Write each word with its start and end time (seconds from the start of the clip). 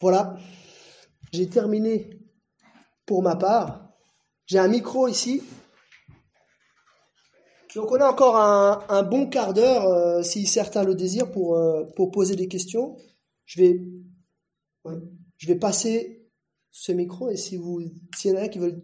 Voilà, 0.00 0.36
j'ai 1.32 1.48
terminé 1.48 2.10
pour 3.06 3.22
ma 3.22 3.36
part. 3.36 3.88
J'ai 4.46 4.58
un 4.58 4.68
micro 4.68 5.08
ici. 5.08 5.42
Donc 7.74 7.90
on 7.92 7.96
a 7.96 8.10
encore 8.10 8.36
un, 8.36 9.02
bon 9.02 9.28
quart 9.28 9.52
d'heure, 9.52 9.86
euh, 9.86 10.22
si 10.22 10.46
certains 10.46 10.82
le 10.82 10.94
désirent, 10.94 11.30
pour, 11.30 11.56
euh, 11.56 11.84
poser 12.12 12.36
des 12.36 12.48
questions. 12.48 12.96
Je 13.44 13.60
vais, 13.60 13.80
je 15.36 15.46
vais 15.46 15.56
passer 15.56 16.30
ce 16.70 16.92
micro 16.92 17.30
et 17.30 17.36
si 17.36 17.56
vous, 17.56 17.80
s'il 18.16 18.32
y 18.32 18.34
en 18.34 18.38
a 18.38 18.48
qui 18.48 18.58
veulent 18.58 18.82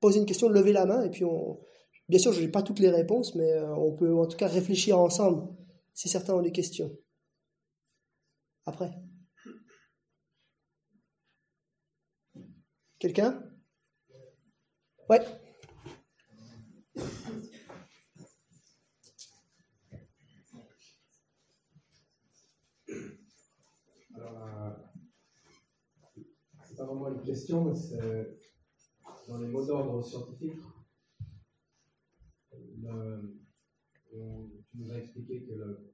poser 0.00 0.20
une 0.20 0.26
question, 0.26 0.48
levez 0.48 0.72
la 0.72 0.86
main 0.86 1.02
et 1.02 1.10
puis 1.10 1.24
on, 1.24 1.60
bien 2.08 2.18
sûr, 2.18 2.32
je 2.32 2.40
n'ai 2.40 2.48
pas 2.48 2.62
toutes 2.62 2.80
les 2.80 2.90
réponses, 2.90 3.34
mais 3.34 3.50
euh, 3.52 3.74
on 3.76 3.92
peut 3.94 4.14
en 4.14 4.26
tout 4.26 4.36
cas 4.36 4.48
réfléchir 4.48 4.98
ensemble 4.98 5.48
si 5.94 6.08
certains 6.08 6.34
ont 6.34 6.42
des 6.42 6.52
questions. 6.52 6.90
Après. 8.66 8.90
Quelqu'un? 13.04 13.38
Ouais. 15.10 15.20
c'est 26.64 26.76
pas 26.78 26.86
vraiment 26.86 27.08
une 27.08 27.22
question, 27.22 27.66
mais 27.66 27.74
c'est 27.74 28.38
dans 29.28 29.36
les 29.36 29.48
mots 29.48 29.66
d'ordre 29.66 30.02
scientifiques. 30.02 30.54
tu 32.50 32.88
nous 34.78 34.90
as 34.90 34.96
expliqué 34.96 35.44
que 35.44 35.52
le, 35.52 35.92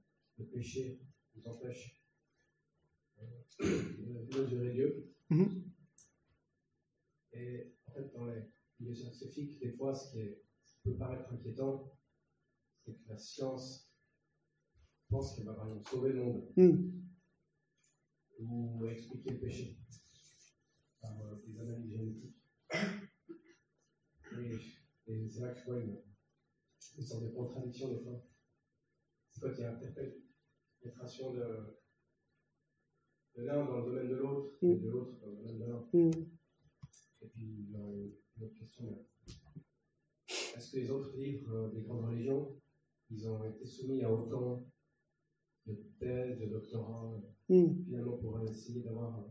péché 0.52 1.00
nous 1.34 1.50
empêche 1.50 2.04
euh, 3.20 3.24
de 3.58 4.38
mesurer 4.38 4.72
Dieu. 4.74 5.12
Mm-hmm. 5.32 5.79
Et 7.32 7.74
en 7.86 7.92
fait, 7.92 8.12
dans 8.12 8.26
les 8.26 8.42
milieux 8.78 8.94
scientifiques, 8.94 9.60
des 9.60 9.72
fois, 9.72 9.94
ce 9.94 10.10
qui, 10.10 10.18
est, 10.20 10.42
peut 10.82 10.96
paraître 10.96 11.32
inquiétant, 11.32 11.92
c'est 12.84 12.94
que 12.94 13.08
la 13.08 13.16
science 13.16 13.90
pense 15.10 15.34
qu'elle 15.34 15.44
va 15.44 15.54
par 15.54 15.66
exemple 15.66 15.88
sauver 15.88 16.12
le 16.12 16.24
monde 16.24 16.52
mm. 16.56 17.02
ou 18.38 18.86
expliquer 18.86 19.30
le 19.30 19.40
péché 19.40 19.78
par 21.00 21.20
euh, 21.22 21.36
des 21.46 21.60
analyses 21.60 21.90
génétiques. 21.90 22.36
Et, 24.38 25.28
c'est 25.28 25.40
là 25.40 25.52
que 25.52 25.58
je 25.58 25.64
vois 25.64 25.78
une, 25.80 26.00
sorte 27.02 27.24
de 27.24 27.30
contradiction 27.30 27.92
des 27.92 28.00
fois. 28.04 28.24
C'est 29.30 29.40
quoi 29.40 29.52
qui 29.52 29.62
l'interprétation 29.62 31.34
de, 31.34 31.80
de 33.36 33.42
l'un 33.42 33.64
dans 33.64 33.78
le 33.78 33.84
domaine 33.86 34.08
de 34.08 34.14
l'autre, 34.14 34.56
et 34.62 34.76
de 34.76 34.88
l'autre 34.88 35.18
dans 35.20 35.26
le 35.26 35.36
domaine 35.36 35.58
de 35.58 35.64
l'un. 35.64 35.88
Mm. 35.92 36.39
Et 37.22 37.28
puis, 37.28 37.66
il 37.68 37.70
y 37.70 37.76
a 37.76 37.86
une 37.86 38.44
autre 38.44 38.58
question. 38.58 39.06
Est-ce 40.56 40.72
que 40.72 40.78
les 40.78 40.90
autres 40.90 41.16
livres 41.16 41.54
euh, 41.54 41.68
des 41.70 41.82
grandes 41.82 42.06
religions, 42.06 42.54
ils 43.10 43.28
ont 43.28 43.44
été 43.44 43.66
soumis 43.66 44.02
à 44.02 44.12
autant 44.12 44.64
de 45.66 45.74
thèses, 45.98 46.38
de 46.38 46.46
doctorats, 46.46 47.20
mm. 47.48 47.84
finalement 47.84 48.16
pour 48.18 48.40
essayer 48.48 48.82
d'avoir 48.82 49.24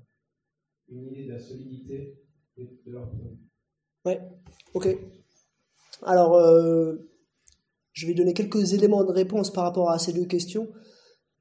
une 0.89 1.05
idée 1.07 1.25
de 1.25 1.31
la 1.31 1.39
solidité 1.39 2.19
de 2.57 2.91
leur. 2.91 3.11
Ouais, 4.05 4.21
ok. 4.73 4.87
Alors, 6.03 6.35
euh, 6.35 6.95
je 7.93 8.07
vais 8.07 8.13
donner 8.13 8.33
quelques 8.33 8.73
éléments 8.73 9.03
de 9.03 9.11
réponse 9.11 9.51
par 9.51 9.63
rapport 9.63 9.89
à 9.89 9.99
ces 9.99 10.13
deux 10.13 10.25
questions. 10.25 10.69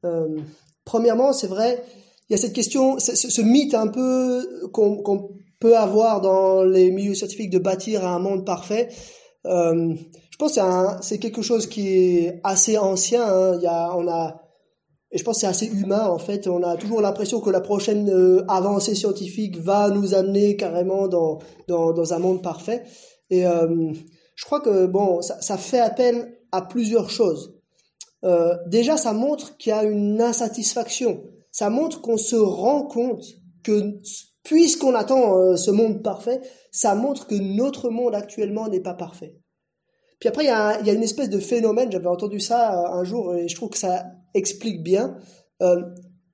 Euh, 0.05 0.41
premièrement, 0.85 1.33
c'est 1.33 1.47
vrai, 1.47 1.85
il 2.29 2.33
y 2.33 2.35
a 2.35 2.39
cette 2.39 2.53
question, 2.53 2.99
ce, 2.99 3.43
mythe 3.43 3.75
un 3.75 3.89
peu 3.89 4.69
qu'on 4.73 5.38
peut 5.61 5.77
avoir 5.77 6.21
dans 6.21 6.63
les 6.63 6.91
milieux 6.91 7.15
scientifiques 7.15 7.51
de 7.51 7.59
bâtir 7.59 8.07
un 8.07 8.19
monde 8.19 8.45
parfait. 8.45 8.89
Euh, 9.47 9.95
je 10.31 10.37
pense 10.39 10.55
que 10.55 10.61
c'est 11.01 11.19
quelque 11.19 11.43
chose 11.43 11.67
qui 11.67 11.89
est 11.89 12.41
assez 12.45 12.79
ancien. 12.79 13.23
Hein. 13.23 13.57
Il 13.57 13.63
y 13.63 13.67
a, 13.67 13.95
on 13.97 14.07
a 14.09 14.43
et 15.11 15.17
je 15.17 15.25
pense 15.25 15.37
que 15.37 15.41
c'est 15.41 15.47
assez 15.47 15.67
humain 15.67 16.07
en 16.07 16.19
fait. 16.19 16.47
On 16.49 16.63
a 16.63 16.77
toujours 16.77 17.01
l'impression 17.01 17.41
que 17.41 17.51
la 17.51 17.61
prochaine 17.61 18.11
euh, 18.11 18.45
avancée 18.49 18.95
scientifique 18.95 19.57
va 19.59 19.91
nous 19.91 20.15
amener 20.15 20.57
carrément 20.57 21.09
dans, 21.09 21.39
dans, 21.67 21.93
dans 21.93 22.13
un 22.13 22.19
monde 22.19 22.43
parfait. 22.43 22.85
Et 23.31 23.47
euh, 23.47 23.93
je 24.35 24.45
crois 24.45 24.61
que 24.61 24.87
bon, 24.87 25.23
ça, 25.23 25.41
ça, 25.41 25.57
fait 25.57 25.81
appel 25.81 26.39
à 26.53 26.63
plusieurs 26.63 27.09
choses. 27.09 27.55
Euh, 28.25 28.55
déjà, 28.67 28.97
ça 28.97 29.13
montre 29.13 29.57
qu'il 29.57 29.71
y 29.71 29.73
a 29.73 29.85
une 29.85 30.21
insatisfaction. 30.21 31.23
Ça 31.53 31.71
montre 31.71 32.03
qu'on 32.03 32.19
se 32.19 32.37
rend 32.37 32.83
compte 32.83 33.25
que 33.63 34.01
puisqu'on 34.49 34.95
attend 34.95 35.39
euh, 35.39 35.57
ce 35.57 35.71
monde 35.71 36.03
parfait, 36.03 36.41
ça 36.73 36.95
montre 36.95 37.27
que 37.27 37.35
notre 37.35 37.91
monde 37.91 38.15
actuellement 38.15 38.67
n'est 38.69 38.81
pas 38.81 38.95
parfait. 38.95 39.37
Puis 40.21 40.29
après, 40.29 40.45
il 40.45 40.47
y, 40.47 40.51
a, 40.51 40.93
une 40.93 41.03
espèce 41.03 41.29
de 41.29 41.39
phénomène, 41.39 41.93
j'avais 41.93 42.07
entendu 42.07 42.41
ça 42.41 42.73
euh, 42.73 42.99
un 42.99 43.05
jour 43.05 43.35
et 43.35 43.47
je 43.47 43.55
trouve 43.55 43.69
que 43.69 43.79
ça 43.79 44.07
explique 44.33 44.83
bien 44.83 45.19
euh, 45.61 45.83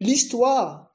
l'histoire, 0.00 0.94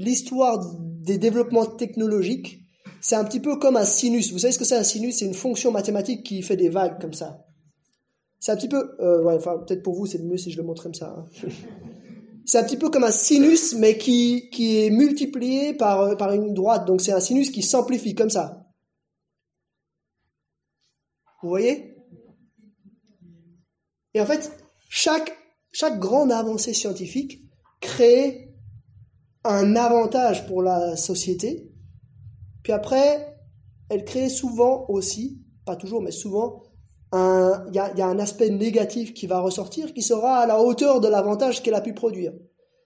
l'histoire 0.00 0.58
des 0.80 1.18
développements 1.18 1.66
technologiques. 1.66 2.58
C'est 3.00 3.14
un 3.14 3.24
petit 3.24 3.40
peu 3.40 3.56
comme 3.60 3.76
un 3.76 3.84
sinus. 3.84 4.32
Vous 4.32 4.40
savez 4.40 4.52
ce 4.52 4.58
que 4.58 4.64
c'est 4.64 4.76
un 4.76 4.82
sinus? 4.82 5.18
C'est 5.18 5.26
une 5.26 5.34
fonction 5.34 5.70
mathématique 5.70 6.24
qui 6.24 6.42
fait 6.42 6.56
des 6.56 6.68
vagues 6.68 7.00
comme 7.00 7.14
ça. 7.14 7.44
C'est 8.40 8.50
un 8.50 8.56
petit 8.56 8.68
peu, 8.68 8.96
enfin 9.28 9.58
peut-être 9.58 9.82
pour 9.82 9.94
vous 9.94 10.06
c'est 10.06 10.18
mieux 10.18 10.36
si 10.36 10.50
je 10.50 10.56
le 10.56 10.64
montre 10.64 10.82
comme 10.82 10.94
ça. 10.94 11.16
Hein. 11.16 11.48
c'est 12.46 12.58
un 12.58 12.64
petit 12.64 12.76
peu 12.76 12.90
comme 12.90 13.04
un 13.04 13.10
sinus, 13.10 13.74
mais 13.74 13.98
qui, 13.98 14.48
qui 14.50 14.78
est 14.78 14.90
multiplié 14.90 15.74
par, 15.74 16.16
par 16.16 16.32
une 16.32 16.54
droite. 16.54 16.86
Donc 16.86 17.00
c'est 17.00 17.12
un 17.12 17.20
sinus 17.20 17.50
qui 17.50 17.62
s'amplifie 17.62 18.14
comme 18.14 18.30
ça. 18.30 18.64
Vous 21.42 21.48
voyez? 21.48 21.96
Et 24.14 24.20
en 24.20 24.26
fait, 24.26 24.50
chaque, 24.88 25.36
chaque 25.72 25.98
grande 25.98 26.30
avancée 26.30 26.72
scientifique 26.72 27.42
crée 27.80 28.54
un 29.44 29.74
avantage 29.74 30.46
pour 30.46 30.62
la 30.62 30.96
société. 30.96 31.72
Puis 32.62 32.72
après, 32.72 33.36
elle 33.88 34.04
crée 34.04 34.28
souvent 34.28 34.86
aussi, 34.88 35.44
pas 35.64 35.76
toujours, 35.76 36.00
mais 36.00 36.12
souvent, 36.12 36.62
il 37.12 37.74
y 37.74 37.78
a, 37.78 38.06
un 38.06 38.18
aspect 38.18 38.50
négatif 38.50 39.14
qui 39.14 39.26
va 39.26 39.40
ressortir, 39.40 39.94
qui 39.94 40.02
sera 40.02 40.38
à 40.38 40.46
la 40.46 40.60
hauteur 40.60 41.00
de 41.00 41.08
l'avantage 41.08 41.62
qu'elle 41.62 41.74
a 41.74 41.80
pu 41.80 41.94
produire. 41.94 42.32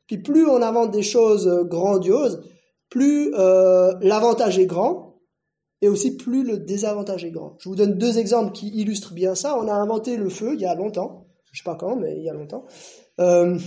Puis 0.07 0.19
plus 0.19 0.47
on 0.47 0.63
invente 0.63 0.91
des 0.91 1.03
choses 1.03 1.49
grandioses, 1.69 2.43
plus 2.91 3.33
euh, 3.35 3.95
l'avantage 4.03 4.59
est 4.59 4.67
grand, 4.67 5.21
et 5.83 5.89
aussi 5.89 6.17
plus 6.17 6.45
le 6.45 6.59
désavantage 6.59 7.25
est 7.25 7.31
grand. 7.31 7.57
Je 7.61 7.69
vous 7.69 7.77
donne 7.77 7.97
deux 7.97 8.19
exemples 8.19 8.53
qui 8.53 8.69
illustrent 8.69 9.15
bien 9.15 9.35
ça. 9.35 9.57
On 9.57 9.69
a 9.69 9.73
inventé 9.73 10.17
le 10.17 10.29
feu 10.29 10.55
il 10.55 10.61
y 10.61 10.67
a 10.67 10.75
longtemps, 10.75 11.27
je 11.53 11.59
sais 11.59 11.65
pas 11.65 11.77
quand, 11.77 11.97
mais 11.97 12.17
il 12.19 12.25
y 12.25 12.29
a 12.29 12.35
longtemps. 12.35 12.67
Euh, 13.21 13.59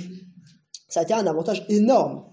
ça 0.88 1.00
a 1.00 1.04
été 1.04 1.14
un 1.14 1.26
avantage 1.26 1.66
énorme 1.70 2.26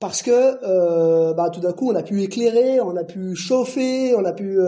parce 0.00 0.22
que 0.22 0.30
euh, 0.64 1.34
bah, 1.34 1.50
tout 1.50 1.60
d'un 1.60 1.72
coup 1.72 1.90
on 1.92 1.94
a 1.94 2.02
pu 2.02 2.22
éclairer, 2.22 2.80
on 2.80 2.96
a 2.96 3.04
pu 3.04 3.36
chauffer, 3.36 4.16
on 4.16 4.24
a 4.24 4.32
pu 4.32 4.58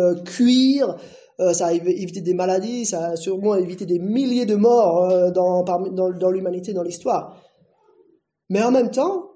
euh, 1.41 1.53
ça 1.53 1.67
a 1.67 1.73
évité 1.73 2.21
des 2.21 2.35
maladies, 2.35 2.87
ça 2.87 3.09
a 3.09 3.17
sûrement 3.17 3.55
évité 3.55 3.87
des 3.87 3.99
milliers 3.99 4.47
de 4.47 4.55
morts 4.55 5.33
dans, 5.33 5.63
dans, 5.63 6.31
l'humanité, 6.31 6.73
dans 6.73 6.83
l'histoire. 6.83 7.37
Mais 8.51 8.63
en 8.63 8.71
même 8.71 8.91
temps, 8.91 9.31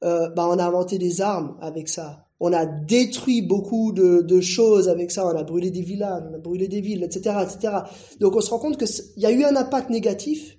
bah, 0.00 0.32
on 0.48 0.58
a 0.58 0.64
inventé 0.64 0.98
des 0.98 1.20
armes 1.20 1.56
avec 1.60 1.88
ça 1.88 2.26
on 2.44 2.52
a 2.52 2.66
détruit 2.66 3.40
beaucoup 3.40 3.92
de, 3.92 4.40
choses 4.40 4.88
avec 4.88 5.12
ça, 5.12 5.24
on 5.24 5.36
a 5.36 5.44
brûlé 5.44 5.70
des 5.70 5.80
villages, 5.80 6.24
on 6.28 6.34
a 6.34 6.38
brûlé 6.38 6.66
des 6.66 6.80
villes, 6.80 7.04
etc., 7.04 7.36
etc. 7.40 7.74
Donc 8.18 8.34
on 8.34 8.40
se 8.40 8.50
rend 8.50 8.58
compte 8.58 8.76
qu'il 8.76 9.22
y 9.22 9.26
a 9.26 9.30
eu 9.30 9.44
un 9.44 9.54
impact 9.54 9.90
négatif, 9.90 10.58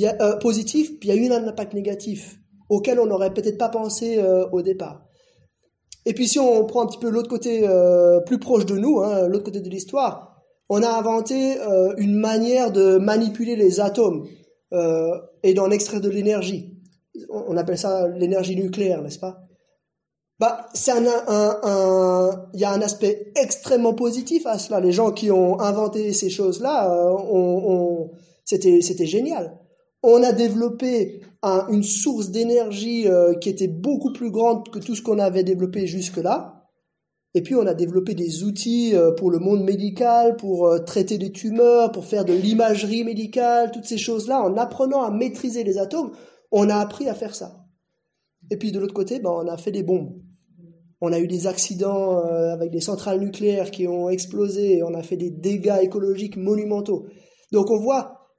euh, 0.00 0.36
positif, 0.36 1.00
puis 1.00 1.08
il 1.08 1.14
y 1.14 1.18
a 1.18 1.20
eu 1.20 1.28
un 1.32 1.48
impact 1.48 1.74
négatif 1.74 2.38
auquel 2.68 3.00
on 3.00 3.06
n'aurait 3.06 3.34
peut-être 3.34 3.58
pas 3.58 3.68
pensé 3.68 4.18
euh, 4.18 4.46
au 4.52 4.62
départ. 4.62 5.04
Et 6.04 6.14
puis 6.14 6.28
si 6.28 6.38
on 6.38 6.64
prend 6.64 6.82
un 6.82 6.86
petit 6.86 6.98
peu 6.98 7.10
l'autre 7.10 7.28
côté 7.28 7.66
euh, 7.66 8.20
plus 8.20 8.38
proche 8.38 8.64
de 8.64 8.76
nous, 8.76 9.00
hein, 9.00 9.26
l'autre 9.26 9.44
côté 9.44 9.60
de 9.60 9.68
l'histoire, 9.68 10.35
on 10.68 10.82
a 10.82 10.88
inventé 10.88 11.56
une 11.98 12.14
manière 12.14 12.72
de 12.72 12.96
manipuler 12.98 13.56
les 13.56 13.80
atomes 13.80 14.26
et 15.42 15.54
d'en 15.54 15.70
extraire 15.70 16.00
de 16.00 16.08
l'énergie. 16.08 16.72
On 17.30 17.56
appelle 17.56 17.78
ça 17.78 18.08
l'énergie 18.08 18.56
nucléaire, 18.56 19.02
n'est-ce 19.02 19.18
pas? 19.18 19.42
Bah, 20.38 20.66
c'est 20.74 20.90
un, 20.92 21.06
un, 21.28 21.60
un, 21.62 22.48
il 22.52 22.60
y 22.60 22.64
a 22.64 22.70
un 22.70 22.82
aspect 22.82 23.32
extrêmement 23.36 23.94
positif 23.94 24.44
à 24.46 24.58
cela. 24.58 24.80
Les 24.80 24.92
gens 24.92 25.10
qui 25.10 25.30
ont 25.30 25.58
inventé 25.60 26.12
ces 26.12 26.28
choses-là, 26.28 26.92
euh, 26.92 28.04
c'était, 28.44 28.82
c'était 28.82 29.06
génial. 29.06 29.58
On 30.02 30.22
a 30.22 30.32
développé 30.32 31.22
un, 31.42 31.66
une 31.70 31.82
source 31.82 32.30
d'énergie 32.30 33.08
euh, 33.08 33.34
qui 33.34 33.48
était 33.48 33.66
beaucoup 33.66 34.12
plus 34.12 34.30
grande 34.30 34.68
que 34.68 34.78
tout 34.78 34.94
ce 34.94 35.00
qu'on 35.00 35.18
avait 35.18 35.42
développé 35.42 35.86
jusque-là. 35.86 36.55
Et 37.36 37.42
puis 37.42 37.54
on 37.54 37.66
a 37.66 37.74
développé 37.74 38.14
des 38.14 38.42
outils 38.42 38.96
euh, 38.96 39.12
pour 39.12 39.30
le 39.30 39.38
monde 39.38 39.62
médical, 39.62 40.36
pour 40.36 40.84
traiter 40.86 41.18
des 41.18 41.30
tumeurs, 41.30 41.92
pour 41.92 42.06
faire 42.06 42.24
de 42.24 42.32
l'imagerie 42.32 43.04
médicale, 43.04 43.70
toutes 43.70 43.84
ces 43.84 43.98
choses-là. 43.98 44.40
En 44.40 44.56
apprenant 44.56 45.02
à 45.02 45.10
maîtriser 45.10 45.62
les 45.62 45.78
atomes, 45.78 46.12
on 46.50 46.68
a 46.70 46.76
appris 46.76 47.08
à 47.08 47.14
faire 47.14 47.34
ça. 47.34 47.66
Et 48.50 48.56
puis 48.56 48.72
de 48.72 48.78
l'autre 48.78 48.94
côté, 48.94 49.18
ben, 49.18 49.30
on 49.30 49.48
a 49.48 49.56
fait 49.56 49.72
des 49.72 49.82
bombes. 49.82 50.12
on 51.00 51.12
a 51.12 51.18
eu 51.18 51.26
des 51.26 51.46
accidents 51.46 52.24
euh, 52.24 52.52
avec 52.52 52.70
des 52.70 52.80
centrales 52.80 53.20
nucléaires 53.20 53.70
qui 53.70 53.86
ont 53.86 54.08
explosé, 54.08 54.82
on 54.82 54.94
a 54.94 55.02
fait 55.02 55.16
des 55.16 55.30
dégâts 55.30 55.78
écologiques 55.82 56.36
monumentaux. 56.36 57.06
Donc 57.52 57.70
on 57.70 57.78
voit 57.78 58.30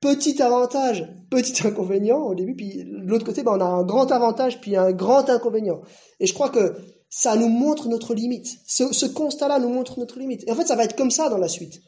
petit 0.00 0.42
avantage, 0.42 1.08
petit 1.30 1.54
inconvénient 1.66 2.18
au 2.18 2.34
début, 2.34 2.54
puis 2.54 2.84
de 2.84 3.06
l'autre 3.06 3.24
côté, 3.24 3.42
ben, 3.42 3.52
on 3.56 3.60
a 3.60 3.64
un 3.64 3.84
grand 3.84 4.10
avantage, 4.10 4.60
puis 4.60 4.76
un 4.76 4.92
grand 4.92 5.28
inconvénient. 5.28 5.80
Et 6.20 6.26
je 6.26 6.34
crois 6.34 6.50
que 6.50 6.74
ça 7.10 7.36
nous 7.36 7.48
montre 7.48 7.88
notre 7.88 8.14
limite. 8.14 8.58
Ce, 8.66 9.06
constat-là 9.06 9.58
nous 9.58 9.70
montre 9.70 9.98
notre 9.98 10.18
limite. 10.18 10.44
Et 10.46 10.52
en 10.52 10.54
fait, 10.54 10.66
ça 10.66 10.76
va 10.76 10.84
être 10.84 10.96
comme 10.96 11.10
ça 11.10 11.28
dans 11.28 11.38
la 11.38 11.48
suite. 11.48 11.80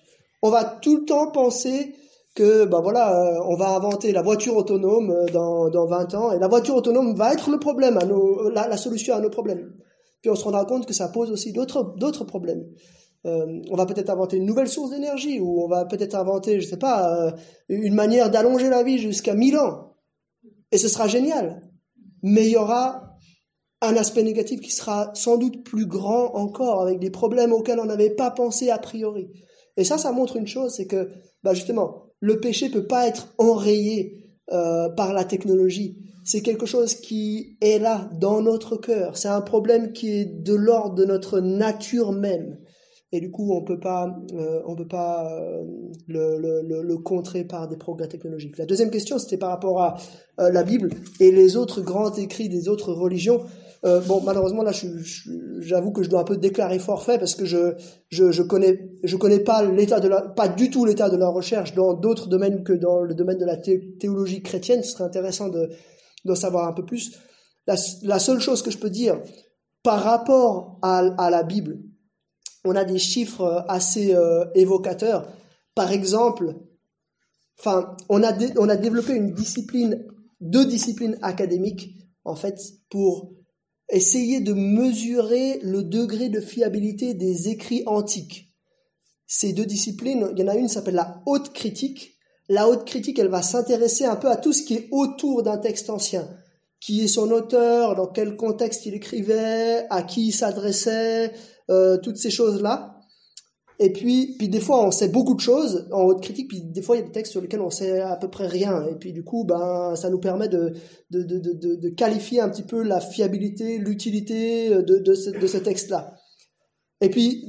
On 0.43 0.51
va 0.51 0.65
tout 0.65 0.97
le 0.97 1.05
temps 1.05 1.31
penser 1.31 1.95
que 2.35 2.65
ben 2.65 2.81
voilà, 2.81 3.13
euh, 3.13 3.41
on 3.49 3.57
va 3.57 3.71
inventer 3.71 4.13
la 4.13 4.23
voiture 4.23 4.57
autonome 4.57 5.11
euh, 5.11 5.27
dans, 5.27 5.69
dans 5.69 5.87
20 5.87 6.15
ans, 6.15 6.33
et 6.33 6.39
la 6.39 6.49
voiture 6.49 6.77
autonome 6.77 7.15
va 7.15 7.33
être 7.33 7.51
le 7.51 7.59
problème, 7.59 7.99
à 7.99 8.05
nos, 8.05 8.49
la, 8.51 8.77
solution 8.77 9.15
à 9.15 9.21
nos 9.21 9.31
problèmes. 9.31 9.73
Puis 10.23 10.31
on 10.31 10.37
se 10.37 10.45
rendra 10.45 10.65
compte 10.65 10.87
que 10.87 10.95
ça 10.95 11.09
pose 11.09 11.31
aussi 11.31 11.53
d'autres 11.53 12.25
problèmes. 12.25 12.65
Euh, 13.27 13.61
on 13.71 13.77
va 13.77 13.85
peut-être 13.85 14.11
inventer 14.11 14.37
une 14.37 14.47
nouvelle 14.47 14.69
source 14.69 14.91
d'énergie, 14.91 15.41
ou 15.41 15.63
on 15.65 15.69
va 15.69 15.85
peut-être 15.85 16.15
inventer, 16.15 16.61
je 16.61 16.69
sais 16.69 16.79
pas, 16.79 17.35
une 17.69 17.95
manière 17.95 18.31
d'allonger 18.31 18.71
la 18.71 18.83
vie 18.83 18.99
jusqu'à 18.99 19.35
1000 19.35 19.59
ans. 19.59 19.97
Et 20.73 20.79
ce 20.79 20.89
sera 20.89 21.09
génial. 21.09 21.63
Mais 22.23 22.47
il 22.47 22.53
y 22.53 22.57
aura 22.57 23.10
un 23.83 23.97
aspect 23.97 24.23
négatif 24.23 24.61
qui 24.61 24.71
sera 24.71 25.11
sans 25.15 25.39
doute 25.39 25.65
plus 25.65 25.87
grand 25.87 26.35
encore, 26.35 26.83
avec 26.83 26.99
des 26.99 27.11
problèmes 27.11 27.53
auxquels 27.53 27.81
on 27.81 27.87
n'avait 27.87 28.11
pas 28.11 28.31
pensé 28.31 28.71
a 28.71 28.79
priori. 28.79 29.29
Et 29.77 29.85
ça, 29.85 29.99
ça 29.99 30.13
montre 30.13 30.37
une 30.37 30.47
chose, 30.47 30.75
c'est 30.75 30.87
que, 30.87 31.11
bah 31.43 31.55
justement, 31.55 32.05
le 32.21 32.41
péché 32.41 32.69
peut 32.69 32.87
pas 32.87 33.07
être 33.07 33.33
enrayé 33.39 34.27
euh, 34.53 34.89
par 34.91 35.13
la 35.15 35.25
technologie. 35.25 35.99
C'est 36.25 36.43
quelque 36.43 36.67
chose 36.67 36.95
qui 36.95 37.57
est 37.63 37.79
là 37.79 38.11
dans 38.21 38.43
notre 38.43 38.77
cœur. 38.77 39.17
C'est 39.17 39.29
un 39.29 39.41
problème 39.41 39.93
qui 39.93 40.11
est 40.11 40.25
de 40.27 40.55
l'ordre 40.55 40.95
de 40.95 41.05
notre 41.05 41.41
nature 41.41 42.13
même 42.13 42.59
et 43.13 43.21
du 43.21 43.31
coup 43.31 43.53
on 43.53 43.63
peut 43.63 43.81
pas 43.81 44.17
euh, 44.35 44.63
on 44.67 44.77
peut 44.77 44.87
pas 44.87 45.33
euh, 45.33 45.65
le, 46.07 46.39
le, 46.39 46.83
le, 46.83 46.99
contrer 46.99 47.45
par 47.45 47.69
des 47.69 47.77
progrès 47.77 48.09
technologiques. 48.09 48.59
La 48.59 48.67
deuxième 48.67 48.91
question 48.91 49.19
c'était 49.19 49.37
par 49.37 49.51
rapport 49.51 49.83
à 49.83 49.97
euh, 50.39 50.51
la 50.51 50.63
Bible 50.63 50.91
et 51.19 51.33
les 51.33 51.57
autres 51.57 51.81
grands 51.81 52.15
écrits 52.15 52.49
des 52.49 52.69
autres 52.69 52.93
religions. 52.93 53.43
Bon 53.83 54.21
malheureusement 54.23 54.63
là 54.63 54.73
j'avoue 55.61 55.91
que 55.91 56.03
je 56.03 56.11
dois 56.11 56.21
un 56.21 56.25
peu 56.25 56.37
déclarer 56.37 56.79
forfait 56.79 57.19
parce 57.19 57.35
que 57.35 57.47
je 57.47 57.75
je, 58.09 58.31
je 58.31 58.43
connais 58.43 58.91
je 59.03 59.17
connais 59.17 59.41
pas 59.41 59.63
l'état 59.63 60.01
de 60.01 60.09
la 60.09 60.21
pas 60.21 60.49
du 60.49 60.71
tout 60.71 60.85
l'état 60.85 61.09
de 61.09 61.17
la 61.17 61.29
recherche 61.29 61.75
dans 61.75 61.95
d'autres 61.95 62.29
domaines 62.29 62.63
que 62.63 62.75
dans 62.75 63.01
le 63.01 63.15
domaine 63.15 63.39
de 63.39 63.47
la 63.47 63.57
théologie 63.57 64.43
chrétienne. 64.43 64.83
Ce 64.83 64.93
serait 64.93 65.05
intéressant 65.05 65.49
de 65.49 65.71
d'en 66.27 66.35
savoir 66.35 66.69
un 66.69 66.75
peu 66.75 66.85
plus. 66.85 67.13
La, 67.67 68.19
seule 68.19 68.41
chose 68.41 68.63
que 68.63 68.71
je 68.71 68.79
peux 68.79 68.91
dire 68.91 69.21
par 69.83 70.03
rapport 70.03 70.79
à, 70.83 70.99
à 70.99 71.31
la 71.31 71.43
Bible 71.43 71.79
on 72.65 72.77
a 72.77 72.85
des 72.85 72.99
chiffres 72.99 73.43
euh, 73.43 73.61
assez 73.69 74.15
euh, 74.15 74.45
évocateurs. 74.55 75.29
Par 75.75 75.93
exemple, 75.93 76.57
enfin, 77.59 77.97
on 78.09 78.23
a, 78.23 78.33
on 78.59 78.69
a 78.69 78.77
développé 78.77 79.15
une 79.15 79.33
discipline, 79.33 80.05
deux 80.41 80.67
disciplines 80.67 81.19
académiques, 81.23 81.95
en 82.25 82.35
fait, 82.35 82.61
pour 82.91 83.33
essayer 83.91 84.41
de 84.41 84.53
mesurer 84.53 85.61
le 85.63 85.83
degré 85.83 86.29
de 86.29 86.41
fiabilité 86.41 87.15
des 87.15 87.49
écrits 87.49 87.83
antiques. 87.87 88.53
Ces 89.27 89.53
deux 89.53 89.67
disciplines, 89.67 90.29
il 90.33 90.41
y 90.41 90.43
en 90.43 90.49
a 90.49 90.57
une 90.57 90.69
s'appelle 90.69 90.95
la 90.95 91.23
haute 91.27 91.53
critique. 91.53 92.17
La 92.49 92.69
haute 92.69 92.85
critique, 92.85 93.19
elle 93.19 93.29
va 93.29 93.43
s'intéresser 93.43 94.05
un 94.05 94.17
peu 94.17 94.29
à 94.29 94.37
tout 94.37 94.53
ce 94.53 94.63
qui 94.63 94.75
est 94.75 94.89
autour 94.91 95.43
d'un 95.43 95.59
texte 95.59 95.89
ancien. 95.89 96.29
Qui 96.81 97.05
est 97.05 97.09
son 97.09 97.31
auteur, 97.31 97.95
dans 97.95 98.09
quel 98.09 98.37
contexte 98.37 98.87
il 98.87 98.95
écrivait, 98.95 99.87
à 99.91 100.03
qui 100.03 100.29
il 100.29 100.33
s'adressait, 100.33 101.33
euh, 101.71 101.99
toutes 101.99 102.17
ces 102.17 102.31
choses-là. 102.31 103.00
Et 103.83 103.93
puis, 103.95 104.37
puis 104.39 104.51
des 104.51 104.61
fois, 104.61 104.87
on 104.87 104.91
sait 104.91 105.09
beaucoup 105.09 105.35
de 105.35 105.41
choses 105.41 105.89
en 105.91 106.03
haute 106.03 106.21
critique, 106.21 106.49
puis 106.49 106.61
des 106.61 106.83
fois, 106.83 106.97
il 106.97 106.99
y 107.01 107.03
a 107.03 107.07
des 107.07 107.13
textes 107.13 107.33
sur 107.33 107.41
lesquels 107.41 107.63
on 107.63 107.71
sait 107.71 108.01
à 108.01 108.17
peu 108.17 108.29
près 108.29 108.47
rien. 108.47 108.87
Et 108.87 108.95
puis, 108.95 109.15
du 109.15 109.25
coup, 109.25 109.45
ben, 109.45 109.97
ça 109.97 110.11
nous 110.11 110.21
permet 110.21 110.49
de, 110.49 110.75
de, 111.11 111.23
de, 111.23 111.39
de, 111.39 111.77
de 111.77 111.89
qualifier 111.89 112.43
un 112.43 112.51
petit 112.51 112.63
peu 112.63 112.83
la 112.83 113.01
fiabilité, 113.01 113.79
l'utilité 113.79 114.69
de, 114.69 114.83
de 114.83 115.39
de 115.41 115.47
ce 115.47 115.57
texte-là. 115.57 116.15
Et 117.01 117.09
puis, 117.09 117.47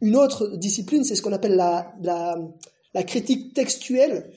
une 0.00 0.14
autre 0.14 0.56
discipline, 0.56 1.02
c'est 1.02 1.16
ce 1.16 1.22
qu'on 1.22 1.32
appelle 1.32 1.56
la, 1.56 1.92
la, 2.00 2.38
la 2.94 3.02
critique 3.02 3.52
textuelle. 3.52 4.30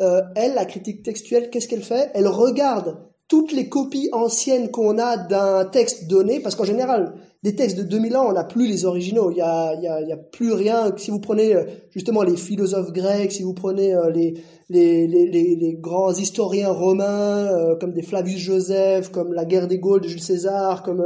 Euh, 0.00 0.20
elle, 0.34 0.54
la 0.54 0.64
critique 0.64 1.04
textuelle, 1.04 1.48
qu'est-ce 1.50 1.68
qu'elle 1.68 1.84
fait? 1.84 2.10
Elle 2.14 2.26
regarde 2.26 2.98
toutes 3.28 3.52
les 3.52 3.68
copies 3.68 4.08
anciennes 4.12 4.70
qu'on 4.72 4.98
a 4.98 5.16
d'un 5.16 5.64
texte 5.64 6.08
donné, 6.08 6.40
parce 6.40 6.56
qu'en 6.56 6.64
général, 6.64 7.14
des 7.44 7.54
textes 7.54 7.78
de 7.78 7.84
2000 7.84 8.16
ans, 8.16 8.26
on 8.28 8.32
n'a 8.32 8.44
plus 8.44 8.66
les 8.66 8.84
originaux. 8.84 9.30
Il 9.30 9.36
y 9.36 9.42
a, 9.42 9.74
y, 9.74 10.12
a, 10.12 10.16
plus 10.16 10.52
rien. 10.52 10.92
Si 10.96 11.10
vous 11.10 11.20
prenez 11.20 11.54
euh, 11.54 11.64
justement 11.90 12.22
les 12.22 12.36
philosophes 12.36 12.92
grecs, 12.92 13.30
si 13.30 13.44
vous 13.44 13.54
prenez 13.54 13.94
euh, 13.94 14.10
les, 14.10 14.34
les, 14.68 15.76
grands 15.78 16.12
historiens 16.12 16.72
romains, 16.72 17.46
euh, 17.46 17.76
comme 17.76 17.92
des 17.92 18.02
Flavius 18.02 18.40
Joseph, 18.40 19.10
comme 19.10 19.32
la 19.32 19.44
guerre 19.44 19.68
des 19.68 19.78
Gaules 19.78 20.00
de 20.00 20.08
Jules 20.08 20.20
César, 20.20 20.82
comme 20.82 21.04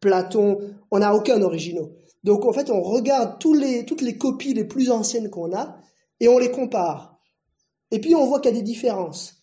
Platon, 0.00 0.58
on 0.90 1.00
n'a 1.00 1.14
aucun 1.14 1.42
originaux. 1.42 1.92
Donc 2.22 2.46
en 2.46 2.52
fait, 2.52 2.70
on 2.70 2.80
regarde 2.80 3.38
toutes 3.38 3.60
les 4.02 4.18
copies 4.18 4.54
les 4.54 4.64
plus 4.64 4.90
anciennes 4.90 5.28
qu'on 5.28 5.54
a 5.54 5.76
et 6.18 6.28
on 6.28 6.38
les 6.38 6.50
compare. 6.50 7.18
Et 7.90 8.00
puis 8.00 8.14
on 8.14 8.26
voit 8.26 8.40
qu'il 8.40 8.52
y 8.52 8.54
a 8.54 8.56
des 8.56 8.64
différences. 8.64 9.33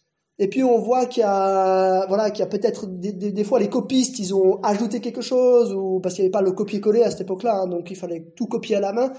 Et 0.41 0.47
puis 0.47 0.63
on 0.63 0.79
voit 0.79 1.05
qu'il 1.05 1.21
y 1.21 1.23
a, 1.23 2.07
voilà, 2.07 2.31
qu'il 2.31 2.39
y 2.39 2.41
a 2.41 2.47
peut-être 2.47 2.87
des, 2.87 3.13
des, 3.13 3.43
fois 3.43 3.59
les 3.59 3.69
copistes, 3.69 4.17
ils 4.17 4.33
ont 4.33 4.59
ajouté 4.63 4.99
quelque 4.99 5.21
chose 5.21 5.71
ou 5.71 5.99
parce 5.99 6.15
qu'il 6.15 6.23
n'y 6.23 6.29
avait 6.29 6.31
pas 6.31 6.41
le 6.41 6.51
copier-coller 6.51 7.03
à 7.03 7.11
cette 7.11 7.21
époque-là, 7.21 7.61
hein, 7.61 7.67
donc 7.67 7.91
il 7.91 7.95
fallait 7.95 8.33
tout 8.35 8.47
copier 8.47 8.75
à 8.75 8.79
la 8.79 8.91
main. 8.91 9.13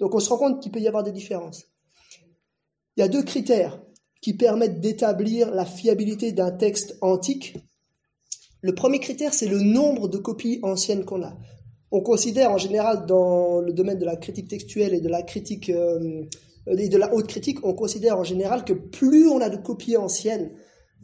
Donc 0.00 0.14
on 0.14 0.20
se 0.20 0.28
rend 0.28 0.36
compte 0.36 0.62
qu'il 0.62 0.70
peut 0.70 0.80
y 0.80 0.86
avoir 0.86 1.02
des 1.02 1.12
différences. 1.12 1.64
Il 2.94 3.00
y 3.00 3.02
a 3.02 3.08
deux 3.08 3.22
critères 3.22 3.80
qui 4.20 4.36
permettent 4.36 4.82
d'établir 4.82 5.50
la 5.50 5.64
fiabilité 5.64 6.32
d'un 6.32 6.50
texte 6.50 6.98
antique. 7.00 7.56
Le 8.60 8.74
premier 8.74 9.00
critère, 9.00 9.32
c'est 9.32 9.48
le 9.48 9.60
nombre 9.60 10.08
de 10.08 10.18
copies 10.18 10.60
anciennes 10.62 11.06
qu'on 11.06 11.22
a. 11.22 11.38
On 11.90 12.02
considère 12.02 12.50
en 12.52 12.58
général 12.58 13.06
dans 13.06 13.62
le 13.62 13.72
domaine 13.72 13.98
de 13.98 14.04
la 14.04 14.16
critique 14.16 14.48
textuelle 14.48 14.92
et 14.92 15.00
de 15.00 15.08
la 15.08 15.22
critique 15.22 15.70
euh, 15.70 16.24
et 16.66 16.88
de 16.88 16.98
la 16.98 17.14
haute 17.14 17.26
critique, 17.26 17.58
on 17.64 17.74
considère 17.74 18.18
en 18.18 18.24
général 18.24 18.64
que 18.64 18.72
plus 18.72 19.28
on 19.28 19.40
a 19.40 19.48
de 19.48 19.56
copies 19.56 19.96
anciennes, 19.96 20.52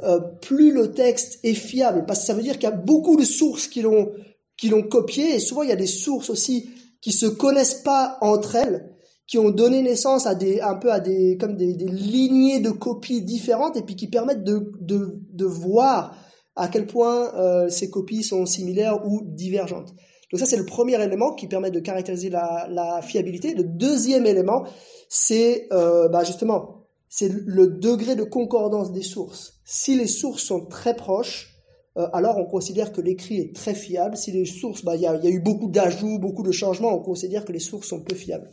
euh, 0.03 0.21
plus 0.41 0.73
le 0.73 0.93
texte 0.93 1.39
est 1.43 1.55
fiable, 1.55 2.05
parce 2.07 2.21
que 2.21 2.27
ça 2.27 2.35
veut 2.35 2.43
dire 2.43 2.55
qu'il 2.55 2.69
y 2.69 2.73
a 2.73 2.77
beaucoup 2.77 3.17
de 3.17 3.25
sources 3.25 3.69
qui 3.69 3.83
l'ont 3.83 4.13
qui 4.57 4.69
l'ont 4.69 4.83
copié, 4.83 5.35
et 5.35 5.39
souvent 5.41 5.63
il 5.63 5.69
y 5.71 5.73
a 5.73 5.77
des 5.77 5.87
sources 5.87 6.31
aussi 6.31 6.71
qui 7.01 7.13
se 7.13 7.27
connaissent 7.27 7.83
pas 7.83 8.19
entre 8.21 8.55
elles, 8.55 8.91
qui 9.27 9.39
ont 9.39 9.51
donné 9.51 9.83
naissance 9.83 10.27
à 10.27 10.35
des 10.35 10.61
un 10.61 10.77
peu 10.77 10.93
à 10.93 11.01
des 11.01 11.37
comme 11.39 11.57
des, 11.57 11.75
des 11.75 11.89
lignées 11.89 12.61
de 12.61 12.71
copies 12.71 13.23
différentes, 13.23 13.77
et 13.77 13.83
puis 13.83 13.97
qui 13.97 14.09
permettent 14.09 14.45
de 14.45 14.73
de, 14.81 15.21
de 15.33 15.45
voir 15.45 16.17
à 16.57 16.69
quel 16.69 16.87
point 16.87 17.35
euh, 17.35 17.69
ces 17.69 17.91
copies 17.91 18.23
sont 18.23 18.45
similaires 18.47 19.07
ou 19.07 19.23
divergentes. 19.25 19.95
Donc 20.33 20.41
ça 20.41 20.47
c'est 20.47 20.57
le 20.57 20.65
premier 20.65 21.03
élément 21.03 21.35
qui 21.35 21.47
permet 21.47 21.71
de 21.71 21.81
caractériser 21.81 22.31
la, 22.31 23.01
fiabilité. 23.03 23.55
Le 23.55 23.65
deuxième 23.65 24.27
élément, 24.27 24.65
c'est 25.09 25.69
euh, 25.73 26.09
bah 26.09 26.25
justement 26.25 26.87
c'est 27.09 27.29
le 27.29 27.67
degré 27.67 28.17
de 28.17 28.25
concordance 28.25 28.93
des 28.93 29.03
sources. 29.03 29.61
Si 29.65 29.95
les 29.95 30.07
sources 30.07 30.43
sont 30.43 30.65
très 30.65 30.97
proches, 30.97 31.51
euh, 31.99 32.09
alors 32.15 32.39
on 32.39 32.47
considère 32.47 32.93
que 32.93 33.03
l'écrit 33.03 33.39
est 33.39 33.55
très 33.55 33.75
fiable. 33.75 34.17
Si 34.17 34.33
les 34.33 34.47
sources, 34.47 34.83
bah, 34.83 34.97
il 34.97 35.03
y, 35.03 35.07
a, 35.07 35.15
y 35.17 35.27
a 35.27 35.31
eu 35.31 35.41
beaucoup 35.41 35.69
d'ajouts, 35.69 36.19
beaucoup 36.19 36.43
de 36.43 36.53
changements, 36.53 36.95
on 36.95 37.03
considère 37.03 37.45
que 37.45 37.53
les 37.53 37.61
sources 37.61 37.89
sont 37.89 38.01
peu 38.01 38.15
fiables. 38.15 38.49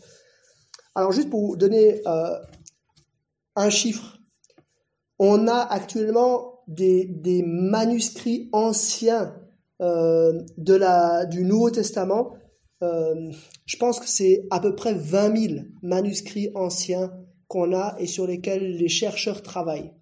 Alors 0.96 1.14
juste 1.14 1.30
pour 1.30 1.46
vous 1.46 1.56
donner 1.56 2.02
euh, 2.06 2.38
un 3.56 3.70
chiffre, 3.70 4.20
on 5.20 5.48
a 5.48 5.60
actuellement 5.60 6.60
des, 6.68 7.44
manuscrits 7.46 8.50
anciens 8.52 9.36
de 9.80 10.74
la, 10.74 11.26
du 11.26 11.46
Nouveau 11.46 11.70
Testament. 11.70 12.34
Euh, 12.82 13.32
je 13.66 13.78
pense 13.78 14.00
que 14.00 14.08
c'est 14.08 14.48
à 14.52 14.60
peu 14.60 14.76
près 14.76 14.94
20 14.94 15.38
000 15.38 15.54
manuscrits 15.82 16.52
anciens 16.56 17.12
qu'on 17.48 17.74
a 17.74 17.96
et 18.00 18.08
sur 18.08 18.26
lesquels 18.28 18.78
les 18.78 18.88
chercheurs 18.88 19.42
travaillent. 19.42 19.94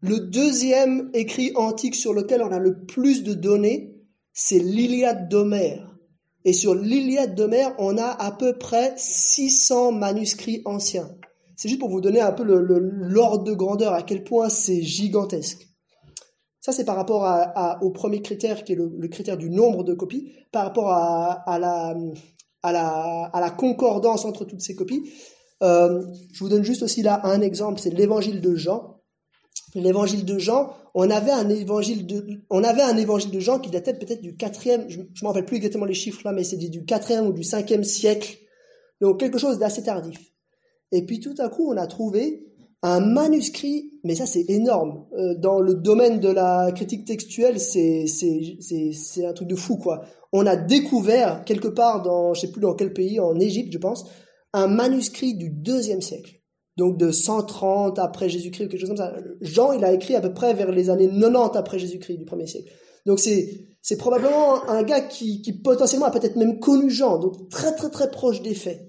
Le 0.00 0.20
deuxième 0.20 1.10
écrit 1.14 1.52
antique 1.56 1.96
sur 1.96 2.14
lequel 2.14 2.42
on 2.42 2.52
a 2.52 2.60
le 2.60 2.84
plus 2.84 3.24
de 3.24 3.34
données, 3.34 3.96
c'est 4.32 4.60
l'Iliade 4.60 5.28
d'Homère. 5.28 5.96
Et 6.44 6.52
sur 6.52 6.74
l'Iliade 6.74 7.34
d'Homère, 7.34 7.74
on 7.78 7.98
a 7.98 8.06
à 8.06 8.30
peu 8.30 8.56
près 8.56 8.94
600 8.96 9.90
manuscrits 9.92 10.62
anciens. 10.64 11.10
C'est 11.56 11.68
juste 11.68 11.80
pour 11.80 11.90
vous 11.90 12.00
donner 12.00 12.20
un 12.20 12.30
peu 12.30 12.44
l'ordre 12.44 13.42
de 13.42 13.52
grandeur, 13.52 13.92
à 13.92 14.02
quel 14.02 14.22
point 14.22 14.48
c'est 14.48 14.80
gigantesque. 14.82 15.67
Ça, 16.60 16.72
c'est 16.72 16.84
par 16.84 16.96
rapport 16.96 17.26
au 17.82 17.90
premier 17.90 18.20
critère, 18.20 18.64
qui 18.64 18.72
est 18.72 18.76
le, 18.76 19.08
critère 19.08 19.36
du 19.36 19.50
nombre 19.50 19.84
de 19.84 19.94
copies, 19.94 20.32
par 20.52 20.64
rapport 20.64 20.90
à, 20.90 21.58
la, 22.64 23.50
concordance 23.50 24.24
entre 24.24 24.44
toutes 24.44 24.60
ces 24.60 24.74
copies. 24.74 25.10
Euh, 25.62 26.04
je 26.32 26.38
vous 26.38 26.48
donne 26.48 26.62
juste 26.62 26.82
aussi 26.82 27.02
là 27.02 27.20
un 27.24 27.40
exemple, 27.40 27.80
c'est 27.80 27.90
l'évangile 27.90 28.40
de 28.40 28.54
Jean. 28.54 29.00
L'évangile 29.74 30.24
de 30.24 30.38
Jean, 30.38 30.72
on 30.94 31.10
avait 31.10 31.32
un 31.32 31.48
évangile 31.48 32.06
de, 32.06 32.44
on 32.48 32.62
avait 32.62 32.82
un 32.82 32.96
évangile 32.96 33.30
de 33.30 33.40
Jean 33.40 33.58
qui 33.58 33.70
datait 33.70 33.94
peut-être 33.94 34.22
du 34.22 34.36
quatrième, 34.36 34.88
je, 34.88 35.00
je 35.12 35.24
m'en 35.24 35.30
rappelle 35.30 35.44
plus 35.44 35.56
exactement 35.56 35.84
les 35.84 35.94
chiffres 35.94 36.20
là, 36.24 36.32
mais 36.32 36.44
c'est 36.44 36.56
du 36.56 36.84
quatrième 36.84 37.26
ou 37.26 37.32
du 37.32 37.42
cinquième 37.42 37.84
siècle. 37.84 38.38
Donc 39.00 39.20
quelque 39.20 39.38
chose 39.38 39.58
d'assez 39.58 39.82
tardif. 39.82 40.32
Et 40.92 41.04
puis 41.04 41.20
tout 41.20 41.34
à 41.38 41.48
coup, 41.48 41.70
on 41.70 41.76
a 41.76 41.86
trouvé 41.86 42.46
un 42.82 43.00
manuscrit, 43.00 43.92
mais 44.04 44.14
ça 44.14 44.26
c'est 44.26 44.44
énorme. 44.48 45.06
Euh, 45.18 45.34
dans 45.38 45.60
le 45.60 45.74
domaine 45.74 46.20
de 46.20 46.28
la 46.28 46.70
critique 46.72 47.04
textuelle, 47.04 47.58
c'est 47.58 48.06
c'est 48.06 49.26
un 49.26 49.32
truc 49.32 49.48
de 49.48 49.56
fou 49.56 49.76
quoi. 49.76 50.02
On 50.32 50.46
a 50.46 50.56
découvert 50.56 51.44
quelque 51.44 51.68
part 51.68 52.02
dans, 52.02 52.34
je 52.34 52.42
sais 52.42 52.52
plus 52.52 52.60
dans 52.60 52.74
quel 52.74 52.92
pays, 52.92 53.18
en 53.18 53.38
Égypte 53.40 53.72
je 53.72 53.78
pense, 53.78 54.08
un 54.52 54.68
manuscrit 54.68 55.34
du 55.34 55.50
deuxième 55.50 56.02
siècle 56.02 56.38
donc 56.78 56.96
de 56.96 57.10
130 57.10 57.98
après 57.98 58.28
Jésus-Christ 58.28 58.66
ou 58.66 58.68
quelque 58.68 58.80
chose 58.80 58.88
comme 58.88 58.96
ça. 58.96 59.12
Jean, 59.40 59.72
il 59.72 59.84
a 59.84 59.92
écrit 59.92 60.14
à 60.14 60.20
peu 60.20 60.32
près 60.32 60.54
vers 60.54 60.70
les 60.70 60.88
années 60.88 61.08
90 61.08 61.58
après 61.58 61.78
Jésus-Christ 61.78 62.18
du 62.18 62.24
premier 62.24 62.46
siècle. 62.46 62.72
Donc 63.04 63.18
c'est 63.18 63.66
c'est 63.82 63.96
probablement 63.96 64.68
un 64.68 64.82
gars 64.82 65.00
qui, 65.00 65.42
qui 65.42 65.52
potentiellement 65.52 66.06
a 66.06 66.10
peut-être 66.10 66.36
même 66.36 66.60
connu 66.60 66.88
Jean, 66.90 67.18
donc 67.18 67.48
très 67.50 67.74
très 67.74 67.90
très 67.90 68.10
proche 68.10 68.42
des 68.42 68.54
faits. 68.54 68.87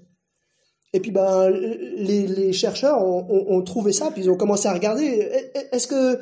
Et 0.92 1.00
puis 1.00 1.12
ben 1.12 1.48
les, 1.50 2.52
chercheurs 2.52 3.00
ont, 3.04 3.62
trouvé 3.62 3.92
ça, 3.92 4.10
puis 4.10 4.22
ils 4.22 4.30
ont 4.30 4.36
commencé 4.36 4.66
à 4.68 4.72
regarder. 4.72 5.30
Est-ce 5.72 5.86
que 5.86 6.18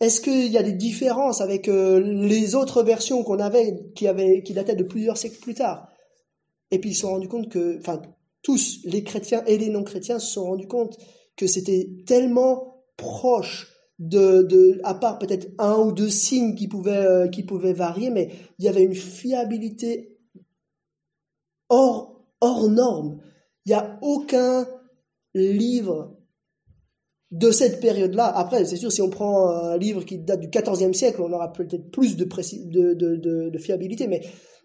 est-ce 0.00 0.20
qu'il 0.20 0.46
y 0.46 0.58
a 0.58 0.62
des 0.62 0.72
différences 0.72 1.40
avec 1.40 1.68
euh, 1.68 2.00
les 2.00 2.54
autres 2.54 2.82
versions 2.82 3.22
qu'on 3.22 3.38
avait 3.38 3.92
qui 3.94 4.08
avaient 4.08 4.42
qui 4.42 4.54
dataient 4.54 4.76
de 4.76 4.84
plusieurs 4.84 5.16
siècles 5.16 5.40
plus 5.40 5.54
tard? 5.54 5.88
Et 6.70 6.78
puis 6.78 6.90
ils 6.90 6.94
se 6.94 7.02
sont 7.02 7.10
rendus 7.10 7.28
compte 7.28 7.50
que, 7.50 7.78
enfin 7.78 8.00
tous, 8.42 8.80
les 8.84 9.04
chrétiens 9.04 9.42
et 9.46 9.58
les 9.58 9.68
non-chrétiens, 9.68 10.18
se 10.18 10.32
sont 10.32 10.44
rendus 10.44 10.68
compte 10.68 10.98
que 11.36 11.46
c'était 11.46 11.88
tellement 12.06 12.84
proche 12.96 13.68
de, 13.98 14.42
de, 14.42 14.80
à 14.84 14.94
part 14.94 15.18
peut-être 15.18 15.48
un 15.58 15.76
ou 15.76 15.92
deux 15.92 16.08
signes 16.08 16.54
qui 16.54 16.68
pouvaient, 16.68 17.06
euh, 17.06 17.28
qui 17.28 17.42
pouvaient 17.42 17.74
varier, 17.74 18.10
mais 18.10 18.30
il 18.58 18.64
y 18.64 18.68
avait 18.68 18.82
une 18.82 18.94
fiabilité 18.94 20.18
hors, 21.68 22.24
hors 22.40 22.68
norme. 22.68 23.20
Il 23.66 23.70
n'y 23.70 23.74
a 23.74 23.98
aucun 24.02 24.66
livre 25.34 26.16
de 27.30 27.50
cette 27.50 27.80
période-là. 27.80 28.26
Après, 28.26 28.64
c'est 28.64 28.76
sûr, 28.76 28.90
si 28.90 29.02
on 29.02 29.10
prend 29.10 29.50
un 29.50 29.76
livre 29.76 30.04
qui 30.04 30.18
date 30.18 30.40
du 30.40 30.48
XIVe 30.48 30.92
siècle, 30.92 31.22
on 31.22 31.32
aura 31.32 31.52
peut-être 31.52 31.90
plus 31.90 32.16
de, 32.16 32.24
de, 32.24 33.58
fiabilité, 33.58 34.08
mais 34.08 34.22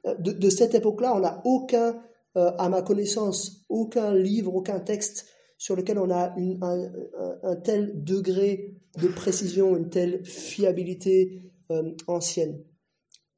euh, 0.07 0.15
de, 0.17 0.49
cette 0.49 0.73
époque-là, 0.73 1.13
on 1.15 1.19
n'a 1.19 1.41
aucun 1.45 2.01
euh, 2.37 2.51
à 2.57 2.69
ma 2.69 2.81
connaissance, 2.81 3.65
aucun 3.69 4.13
livre, 4.13 4.55
aucun 4.55 4.79
texte 4.79 5.27
sur 5.57 5.75
lequel 5.75 5.97
on 5.99 6.09
a 6.11 6.35
un, 6.35 7.55
tel 7.63 8.03
degré 8.03 8.75
de 9.01 9.07
précision, 9.07 9.77
une 9.77 9.89
telle 9.89 10.25
fiabilité 10.25 11.43
euh, 11.71 11.91
ancienne. 12.07 12.61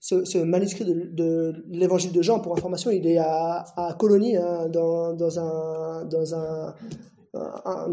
Ce, 0.07 0.37
manuscrit 0.37 0.85
de, 0.85 1.53
l'évangile 1.67 2.13
de 2.13 2.21
Jean, 2.21 2.39
pour 2.39 2.53
information, 2.53 2.91
il 2.91 3.05
est 3.05 3.17
à, 3.17 3.65
à 3.75 3.93
Colonie, 3.99 4.37
hein, 4.37 4.69
dans, 4.69 5.39
un, 5.39 6.73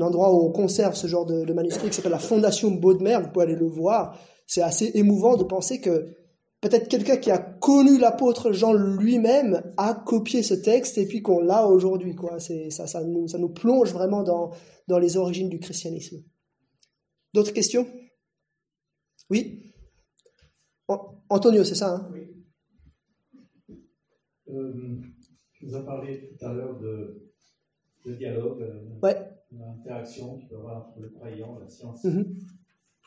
endroit 0.00 0.32
où 0.32 0.46
on 0.46 0.52
conserve 0.52 0.94
ce 0.94 1.08
genre 1.08 1.26
de, 1.26 1.52
manuscrit 1.52 1.88
qui 1.88 1.96
s'appelle 1.96 2.12
la 2.12 2.20
Fondation 2.20 2.70
Baudemer. 2.70 3.18
Vous 3.20 3.30
pouvez 3.32 3.46
aller 3.46 3.56
le 3.56 3.66
voir. 3.66 4.16
C'est 4.46 4.62
assez 4.62 4.92
émouvant 4.94 5.36
de 5.36 5.42
penser 5.42 5.80
que 5.80 6.14
peut-être 6.60 6.86
quelqu'un 6.86 7.16
qui 7.16 7.32
a 7.32 7.38
connu 7.38 7.98
l'apôtre 7.98 8.52
Jean 8.52 8.74
lui-même 8.74 9.72
a 9.76 9.94
copié 9.94 10.44
ce 10.44 10.54
texte 10.54 10.98
et 10.98 11.08
puis 11.08 11.20
qu'on 11.20 11.40
l'a 11.40 11.66
aujourd'hui. 11.66 12.14
Ça, 12.70 13.02
nous, 13.02 13.48
plonge 13.48 13.92
vraiment 13.92 14.22
dans 14.22 14.98
les 15.00 15.16
origines 15.16 15.48
du 15.48 15.58
christianisme. 15.58 16.22
D'autres 17.32 17.52
questions? 17.52 17.88
Oui? 19.30 19.73
Antonio, 20.88 21.64
c'est 21.64 21.74
ça 21.74 21.96
hein? 21.96 22.10
Oui. 22.12 22.30
Euh, 24.48 25.00
tu 25.52 25.66
nous 25.66 25.74
as 25.74 25.82
parlé 25.82 26.28
tout 26.28 26.44
à 26.44 26.52
l'heure 26.52 26.78
de, 26.78 27.32
de 28.04 28.14
dialogue, 28.14 28.62
euh, 28.62 28.98
ouais. 29.02 29.16
d'interaction 29.50 30.38
qu'il 30.38 30.48
peut 30.48 30.56
y 30.56 30.58
avoir 30.58 30.88
entre 30.88 31.00
le 31.00 31.08
croyant, 31.08 31.58
la 31.58 31.68
science. 31.68 32.04
Mm-hmm. 32.04 32.36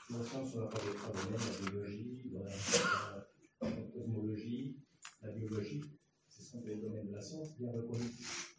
La 0.09 0.23
science, 0.23 0.55
on 0.55 0.61
a 0.61 0.67
parlé 0.67 0.89
de 0.89 1.65
la 1.65 1.71
biologie, 1.71 2.31
la, 2.31 3.69
la 3.69 3.81
cosmologie, 3.93 4.79
la 5.21 5.31
biologie, 5.31 5.81
ce 6.27 6.43
sont 6.43 6.61
des 6.61 6.77
domaines 6.77 7.07
de 7.07 7.13
la 7.13 7.21
science 7.21 7.57
bien 7.57 7.71
reconnus. 7.71 8.11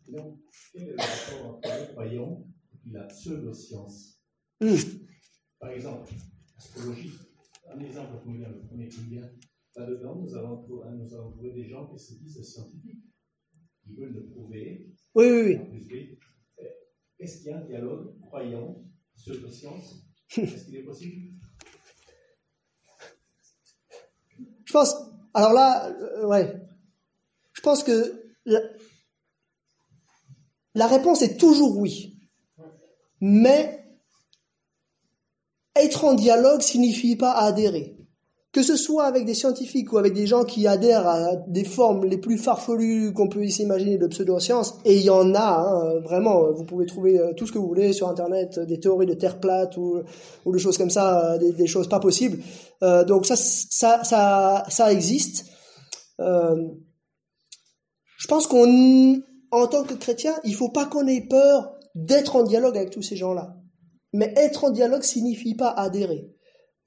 donc, 0.08 0.38
quel 0.72 0.82
est 0.82 0.92
le 0.92 0.96
rapport 0.98 1.56
entre 1.56 1.68
le 1.68 1.92
croyant 1.92 2.46
et 2.86 2.90
la 2.92 3.04
pseudo-science? 3.04 4.20
Mmh. 4.60 4.74
Par 5.58 5.70
exemple, 5.70 6.12
l'astrologie, 6.54 7.12
un 7.70 7.80
exemple 7.80 8.18
vient, 8.26 8.48
le 8.48 8.66
premier 8.66 8.88
qui 8.88 9.00
vient, 9.04 9.28
là-dedans, 9.76 10.16
nous 10.16 10.34
avons, 10.34 10.66
nous 10.66 11.14
avons 11.14 11.30
trouvé 11.32 11.52
des 11.52 11.68
gens 11.68 11.86
qui 11.86 11.98
se 11.98 12.14
disent 12.14 12.42
scientifiques, 12.42 13.04
qui 13.82 13.94
veulent 13.94 14.12
le 14.12 14.26
prouver. 14.26 14.90
Oui, 15.14 15.30
oui, 15.30 15.42
oui. 15.42 16.18
Est-ce 17.18 17.38
qu'il 17.38 17.46
y 17.48 17.50
a 17.50 17.58
un 17.58 17.64
dialogue 17.64 18.20
croyant, 18.20 18.84
pseudo-science 19.16 20.04
Est-ce 20.36 20.64
qu'il 20.66 20.76
est 20.76 20.84
possible? 20.84 21.34
Je 24.64 24.72
pense, 24.72 24.94
alors 25.34 25.52
là, 25.52 25.88
euh, 25.88 26.26
ouais, 26.26 26.54
je 27.52 27.60
pense 27.60 27.82
que 27.82 28.22
la, 28.44 28.60
la 30.74 30.86
réponse 30.86 31.22
est 31.22 31.38
toujours 31.38 31.76
oui. 31.78 32.20
Mais 33.20 33.87
être 35.78 36.04
en 36.04 36.14
dialogue 36.14 36.62
signifie 36.62 37.16
pas 37.16 37.32
adhérer 37.32 37.98
que 38.52 38.62
ce 38.62 38.76
soit 38.76 39.04
avec 39.04 39.26
des 39.26 39.34
scientifiques 39.34 39.92
ou 39.92 39.98
avec 39.98 40.14
des 40.14 40.26
gens 40.26 40.42
qui 40.44 40.66
adhèrent 40.66 41.06
à 41.06 41.36
des 41.36 41.64
formes 41.64 42.04
les 42.04 42.16
plus 42.16 42.38
farfelues 42.38 43.12
qu'on 43.12 43.28
peut 43.28 43.44
imaginer 43.44 43.98
de 43.98 44.06
pseudo-science, 44.06 44.78
et 44.84 44.96
il 44.96 45.02
y 45.02 45.10
en 45.10 45.34
a, 45.34 45.60
hein, 45.60 46.00
vraiment, 46.00 46.50
vous 46.52 46.64
pouvez 46.64 46.86
trouver 46.86 47.18
euh, 47.18 47.34
tout 47.34 47.46
ce 47.46 47.52
que 47.52 47.58
vous 47.58 47.68
voulez 47.68 47.92
sur 47.92 48.08
Internet, 48.08 48.58
des 48.58 48.80
théories 48.80 49.06
de 49.06 49.14
Terre 49.14 49.38
plate 49.38 49.76
ou, 49.76 50.00
ou 50.46 50.52
des 50.52 50.58
choses 50.58 50.78
comme 50.78 50.90
ça, 50.90 51.34
euh, 51.34 51.52
des, 51.52 51.66
choses 51.66 51.88
pas 51.88 52.00
possibles. 52.00 52.42
Euh, 52.82 53.04
donc 53.04 53.26
ça, 53.26 53.36
ça, 53.36 54.92
existe. 54.92 55.44
Euh, 56.20 56.68
je 58.16 58.26
pense 58.26 58.46
qu'on, 58.46 59.22
en 59.50 59.66
tant 59.66 59.84
que 59.84 59.94
chrétien, 59.94 60.34
il 60.44 60.54
faut 60.54 60.70
pas 60.70 60.86
qu'on 60.86 61.06
ait 61.06 61.26
peur 61.28 61.74
d'être 61.94 62.36
en 62.36 62.44
dialogue 62.44 62.76
avec 62.76 62.90
tous 62.90 63.02
ces 63.02 63.16
gens-là. 63.16 63.57
Mais 64.12 64.32
être 64.36 64.64
en 64.64 64.70
dialogue 64.70 65.02
signifie 65.02 65.54
pas 65.54 65.70
adhérer. 65.70 66.30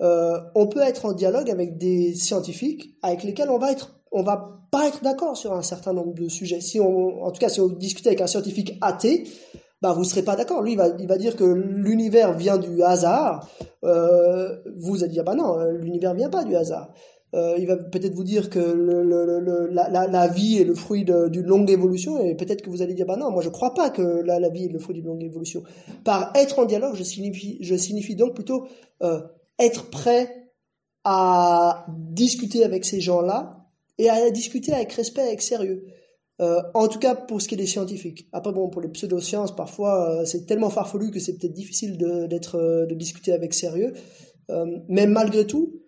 Euh, 0.01 0.40
on 0.56 0.68
peut 0.68 0.82
être 0.82 1.06
en 1.06 1.13
dialogue 1.13 1.50
avec 1.50 1.78
des 1.78 2.16
scientifiques 2.16 2.96
avec 3.04 3.24
lesquels 3.24 3.50
on 3.51 3.60
va 3.60 3.72
être, 3.72 4.01
on 4.12 4.24
va 4.24 4.60
pas 4.72 4.88
être 4.88 5.04
d'accord 5.04 5.38
sur 5.38 5.54
un 5.54 5.62
certain 5.62 5.94
nombre 5.94 6.13
de 6.13 6.28
sujets. 6.28 6.62
Si 6.62 6.80
on, 6.80 7.24
en 7.24 7.32
tout 7.32 7.40
cas, 7.40 7.50
si 7.50 7.62
on 7.62 7.68
discute 7.68 8.08
avec 8.08 8.22
un 8.22 8.28
scientifique 8.28 8.78
athée, 8.82 9.25
bah 9.82 9.94
vous 9.94 10.04
serez 10.04 10.24
pas 10.24 10.36
d'accord. 10.36 10.62
Lui, 10.62 10.74
il 10.74 10.78
va, 10.78 10.88
il 11.00 11.08
va 11.08 11.18
dire 11.18 11.36
que 11.36 11.44
l'univers 11.44 12.34
vient 12.34 12.58
du 12.58 12.82
hasard. 12.82 13.48
Euh, 13.84 14.58
vous 14.78 15.04
allez 15.04 15.13
dire 15.13 15.24
bah 15.24 15.36
non, 15.36 15.63
l'univers 15.66 16.13
vient 16.13 16.30
pas 16.30 16.44
du 16.44 16.56
hasard. 16.56 16.92
Euh, 17.34 17.56
il 17.58 17.66
va 17.66 17.78
peut-être 17.78 18.14
vous 18.14 18.26
dire 18.26 18.50
que 18.50 18.60
la, 18.60 20.28
vie 20.28 20.58
est 20.58 20.66
le 20.66 20.76
fruit 20.76 21.06
d'une 21.06 21.46
longue 21.46 21.70
évolution 21.70 22.22
et 22.22 22.36
peut-être 22.36 22.62
que 22.62 22.70
vous 22.70 22.82
allez 22.82 22.94
dire 22.94 23.06
bah 23.06 23.16
non 23.16 23.32
moi 23.32 23.42
je 23.42 23.48
crois 23.48 23.74
pas 23.74 23.90
que 23.90 24.02
la, 24.02 24.50
vie 24.50 24.66
est 24.66 24.72
le 24.72 24.80
fruit 24.80 24.96
d'une 24.96 25.06
longue 25.06 25.24
évolution 25.24 25.64
par 26.04 26.34
être 26.36 26.60
en 26.60 26.66
dialogue 26.66 26.96
je 26.96 27.04
signifie 27.04 28.16
donc 28.16 28.36
plutôt 28.36 28.68
euh, 29.02 29.22
être 29.60 29.90
prêt 29.90 30.52
à 31.06 31.86
discuter 31.88 32.66
avec 32.66 32.84
ces 32.84 33.00
gens-là 33.00 33.66
et 33.98 34.10
à 34.10 34.30
discuter 34.30 34.74
avec 34.74 34.92
respect, 34.94 35.22
avec 35.22 35.42
sérieux. 35.42 35.86
Euh, 36.42 36.62
en 36.74 36.88
tout 36.88 37.00
cas 37.00 37.16
pour 37.16 37.42
ce 37.42 37.48
qui 37.48 37.56
est 37.56 37.58
des 37.58 37.66
scientifiques. 37.66 38.28
Après 38.34 38.52
bon, 38.52 38.70
pour 38.70 38.82
les 38.82 38.90
pseudosciences, 38.90 39.56
parfois 39.56 40.26
c'est 40.26 40.46
tellement 40.46 40.70
farfelu 40.70 41.12
que 41.12 41.20
c'est 41.20 41.38
peut-être 41.38 41.54
difficile 41.54 41.98
de, 41.98 42.28
de 42.28 42.94
discuter 42.94 43.32
avec 43.32 43.54
sérieux. 43.54 43.94
mais 44.90 45.08
malgré 45.08 45.48
tout, 45.48 45.82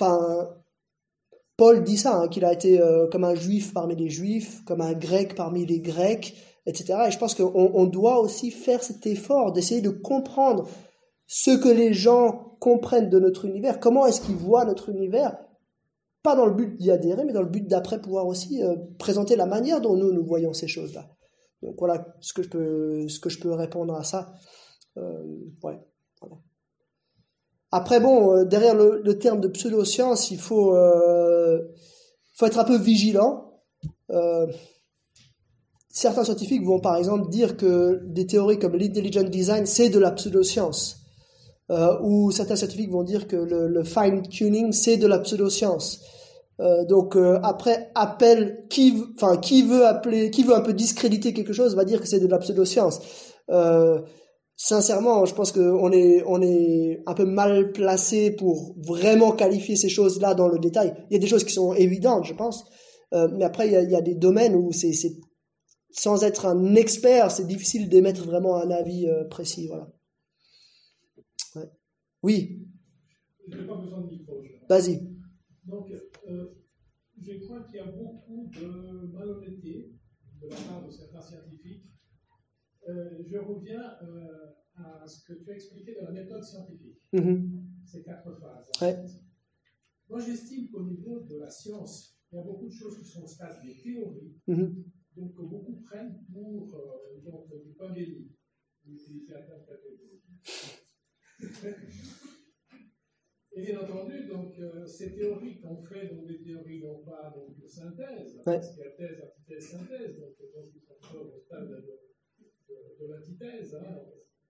enfin, 0.00 0.48
Paul 1.56 1.82
dit 1.84 1.96
ça, 1.96 2.16
hein, 2.16 2.28
qu'il 2.28 2.44
a 2.44 2.52
été 2.52 2.80
comme 3.10 3.24
un 3.24 3.34
juif 3.34 3.72
parmi 3.74 3.96
les 3.96 4.08
juifs, 4.08 4.64
comme 4.64 4.80
un 4.80 4.92
grec 4.92 5.34
parmi 5.34 5.66
les 5.66 5.80
grecs, 5.80 6.36
etc. 6.66 7.04
Et 7.08 7.10
je 7.10 7.18
pense 7.18 7.34
qu'on 7.34 7.52
on 7.54 7.86
doit 7.86 8.20
aussi 8.20 8.50
faire 8.50 8.82
cet 8.82 9.06
effort 9.06 9.52
d'essayer 9.52 9.80
de 9.80 9.90
comprendre 9.90 10.68
ce 11.26 11.50
que 11.50 11.68
les 11.68 11.92
gens 11.92 12.56
comprennent 12.58 13.10
de 13.10 13.18
notre 13.18 13.44
univers, 13.44 13.80
comment 13.80 14.06
est-ce 14.06 14.20
qu'ils 14.20 14.36
voient 14.36 14.64
notre 14.64 14.88
univers, 14.88 15.38
pas 16.22 16.34
dans 16.34 16.46
le 16.46 16.54
but 16.54 16.76
d'y 16.76 16.90
adhérer, 16.90 17.24
mais 17.24 17.32
dans 17.32 17.42
le 17.42 17.48
but 17.48 17.66
d'après 17.66 18.00
pouvoir 18.00 18.26
aussi 18.26 18.62
euh, 18.62 18.76
présenter 18.98 19.36
la 19.36 19.46
manière 19.46 19.80
dont 19.80 19.96
nous, 19.96 20.12
nous 20.12 20.24
voyons 20.24 20.52
ces 20.52 20.66
choses-là. 20.66 21.08
Donc 21.62 21.76
voilà 21.78 22.14
ce 22.20 22.32
que 22.32 22.42
je 22.42 22.48
peux, 22.48 23.08
ce 23.08 23.20
que 23.20 23.28
je 23.28 23.40
peux 23.40 23.52
répondre 23.52 23.94
à 23.94 24.04
ça. 24.04 24.32
Euh, 24.96 25.22
ouais. 25.62 25.78
Après, 27.70 28.00
bon, 28.00 28.34
euh, 28.34 28.44
derrière 28.44 28.74
le, 28.74 29.18
terme 29.18 29.40
de 29.40 29.48
pseudo-science, 29.48 30.30
il 30.30 30.38
faut, 30.38 30.74
euh, 30.74 31.58
faut 32.34 32.46
être 32.46 32.58
un 32.58 32.64
peu 32.64 32.78
vigilant. 32.78 33.60
Euh, 34.10 34.46
certains 35.90 36.24
scientifiques 36.24 36.64
vont 36.64 36.80
par 36.80 36.96
exemple 36.96 37.28
dire 37.28 37.56
que 37.56 38.00
des 38.06 38.26
théories 38.26 38.58
comme 38.58 38.74
l'intelligent 38.74 39.22
design, 39.22 39.66
c'est 39.66 39.90
de 39.90 39.98
la 39.98 40.12
pseudo-science. 40.12 40.96
ou 42.02 42.30
certains 42.30 42.56
scientifiques 42.56 42.90
vont 42.90 43.02
dire 43.02 43.28
que 43.28 43.36
le, 43.36 43.68
le 43.68 43.84
fine-tuning, 43.84 44.72
c'est 44.72 44.96
de 44.96 45.06
la 45.06 45.18
pseudoscience. 45.18 46.00
Donc 46.88 47.16
après 47.42 47.90
appel 47.94 48.64
qui 48.68 49.04
enfin 49.14 49.36
qui 49.36 49.62
veut 49.62 49.86
appeler 49.86 50.30
qui 50.30 50.42
veut 50.42 50.56
un 50.56 50.60
peu 50.60 50.72
discréditer 50.72 51.32
quelque 51.32 51.52
chose 51.52 51.76
va 51.76 51.84
dire 51.84 52.00
que 52.00 52.08
c'est 52.08 52.18
de 52.18 52.26
la 52.26 52.38
pseudoscience 52.38 53.00
sincèrement 54.60 55.24
je 55.24 55.34
pense 55.34 55.52
que 55.52 55.60
on 55.60 55.92
est 55.92 56.24
on 56.26 56.42
est 56.42 57.00
un 57.06 57.14
peu 57.14 57.24
mal 57.24 57.70
placé 57.70 58.32
pour 58.32 58.74
vraiment 58.76 59.30
qualifier 59.30 59.76
ces 59.76 59.88
choses 59.88 60.20
là 60.20 60.34
dans 60.34 60.48
le 60.48 60.58
détail 60.58 60.92
il 61.08 61.14
y 61.14 61.16
a 61.16 61.20
des 61.20 61.28
choses 61.28 61.44
qui 61.44 61.52
sont 61.52 61.72
évidentes 61.74 62.24
je 62.24 62.34
pense 62.34 62.64
euh, 63.14 63.28
mais 63.38 63.44
après 63.44 63.68
il 63.68 63.72
y 63.72 63.76
a, 63.76 63.82
il 63.82 63.90
y 63.90 63.94
a 63.94 64.00
des 64.00 64.16
domaines 64.16 64.56
où 64.56 64.72
c'est 64.72 64.92
c'est 64.92 65.12
sans 65.92 66.24
être 66.24 66.44
un 66.44 66.74
expert 66.74 67.30
c'est 67.30 67.46
difficile 67.46 67.88
d'émettre 67.88 68.24
vraiment 68.24 68.56
un 68.56 68.70
avis 68.72 69.06
euh, 69.06 69.24
précis 69.24 69.68
voilà 69.68 69.88
ouais. 71.54 71.70
oui 72.24 72.66
Je 73.46 73.56
n'ai 73.58 73.64
pas 73.64 73.76
besoin 73.76 74.00
de 74.00 74.10
micro. 74.10 74.42
vas-y 74.68 75.08
Donc, 75.66 75.86
euh, 76.28 76.46
je 77.20 77.44
crois 77.44 77.60
qu'il 77.62 77.76
y 77.76 77.80
a 77.80 77.86
beaucoup 77.86 78.50
de 78.52 79.06
malhonnêteté 79.12 79.92
de 80.42 80.48
la 80.48 80.56
part 80.56 80.84
de 80.84 80.90
certains 80.90 81.20
scientifiques. 81.20 81.77
Euh, 82.88 83.22
je 83.26 83.36
reviens 83.36 83.98
euh, 84.02 84.52
à 84.76 85.06
ce 85.06 85.22
que 85.26 85.34
tu 85.34 85.50
as 85.50 85.54
expliqué 85.54 85.94
de 85.94 86.00
la 86.00 86.10
méthode 86.10 86.42
scientifique, 86.42 87.02
Mhm. 87.12 87.62
ces 87.84 88.02
quatre 88.02 88.34
phases. 88.40 88.70
Ouais. 88.80 88.96
Moi, 90.08 90.20
j'estime 90.20 90.70
qu'au 90.70 90.84
niveau 90.84 91.20
de 91.20 91.36
la 91.36 91.50
science, 91.50 92.18
il 92.32 92.36
y 92.36 92.38
a 92.38 92.42
beaucoup 92.44 92.66
de 92.66 92.72
choses 92.72 92.98
qui 92.98 93.04
sont 93.04 93.24
au 93.24 93.26
stade 93.26 93.62
des 93.62 93.76
théories, 93.82 94.32
Mhm. 94.46 94.84
donc 95.16 95.34
que 95.36 95.42
beaucoup 95.42 95.82
prennent 95.82 96.24
pour 96.32 96.74
euh, 96.74 97.20
donc, 97.20 97.46
du 97.64 97.74
un 99.34 99.42
terme 99.42 99.66
catégorie. 99.66 100.22
Et 103.52 103.62
bien 103.62 103.80
entendu, 103.80 104.26
donc, 104.28 104.58
euh, 104.60 104.86
ces 104.86 105.14
théories 105.14 105.60
qu'on 105.60 105.82
fait, 105.82 106.06
donc 106.08 106.26
des 106.26 106.40
théories 106.40 106.80
non 106.82 107.04
pas 107.04 107.30
donc, 107.34 107.58
de 107.60 107.66
synthèse, 107.66 108.36
Ouais. 108.36 108.42
parce 108.44 108.70
qu'il 108.70 108.78
y 108.78 108.86
a 108.86 108.90
thèse, 108.92 109.20
antithèse, 109.20 109.64
synthèse, 109.72 110.16
donc, 110.18 110.34
donc 110.54 110.70
ils 110.74 110.80
sont 110.80 110.92
encore 110.94 111.34
au 111.34 111.40
stade 111.40 111.68
de, 111.68 111.84
de, 112.68 113.04
de 113.06 113.12
l'antithèse. 113.12 113.74
hein. 113.74 113.96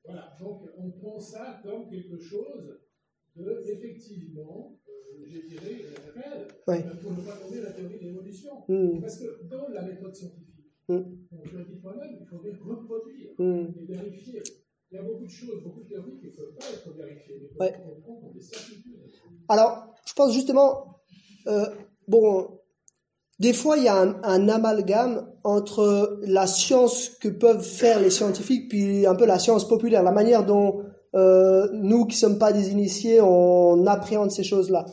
Voilà, 0.05 0.37
donc 0.41 0.63
on 0.77 0.91
prend 0.91 1.19
ça 1.21 1.61
comme 1.63 1.89
quelque 1.91 2.19
chose 2.19 2.79
de, 3.37 3.63
effectivement, 3.67 4.79
euh, 4.89 5.25
je 5.27 5.41
dirais, 5.49 5.83
réel, 6.15 6.49
Ouais. 6.67 6.85
euh, 6.87 6.95
pour 7.03 7.13
ne 7.13 7.21
pas 7.23 7.37
tomber 7.37 7.61
la 7.61 7.73
théorie 7.73 7.99
de 7.99 8.05
l'évolution. 8.05 8.53
Mhm. 8.69 9.01
Parce 9.03 9.19
que 9.19 9.43
dans 9.51 9.69
la 9.69 9.83
méthode 9.83 10.15
scientifique, 10.15 10.45
Mm. 10.91 10.95
donc 11.31 11.45
je 11.45 11.59
le 11.59 11.65
dis 11.65 11.79
moi-même, 11.83 12.17
il 12.19 12.27
faudrait 12.27 12.53
reproduire 12.53 13.31
Mhm. 13.39 13.75
et 13.77 13.85
vérifier. 13.93 14.43
Il 14.91 14.95
y 14.95 14.99
a 14.99 15.03
beaucoup 15.03 15.27
de 15.27 15.31
choses, 15.31 15.63
beaucoup 15.63 15.83
de 15.83 15.89
théories 15.89 16.17
qui 16.19 16.27
ne 16.29 16.31
peuvent 16.31 16.55
pas 16.55 16.65
être 16.73 16.91
vérifiées, 16.95 17.37
mais 17.43 17.67
Ouais. 17.67 17.73
qu'on 17.73 18.01
prend 18.01 18.31
des 18.35 18.41
certitudes. 18.41 18.97
Alors, 19.49 19.95
je 20.07 20.15
pense 20.15 20.33
justement, 20.33 21.01
euh, 21.47 21.67
bon, 22.07 22.59
des 23.39 23.53
fois 23.53 23.77
il 23.77 23.85
y 23.85 23.89
a 23.89 23.97
un, 23.97 24.17
un 24.23 24.49
amalgame 24.49 25.27
entre 25.45 26.19
la 26.23 26.47
science 26.47 27.11
que 27.21 27.29
peuvent 27.29 27.63
faire 27.63 28.01
les 28.01 28.11
scientifiques, 28.11 28.69
puis 28.69 29.07
un 29.07 29.15
peu 29.15 29.27
la 29.27 29.39
science 29.39 29.67
populaire, 29.67 30.03
la 30.03 30.13
manière 30.13 30.45
dont 30.45 30.83
euh, 31.15 31.69
nous 31.73 32.05
qui 32.07 32.17
sommes 32.17 32.39
pas 32.39 32.53
des 32.53 32.71
initiés, 32.71 33.21
on 33.21 33.87
appréhende 33.87 34.31
ces 34.31 34.45
choses-là. 34.45 34.85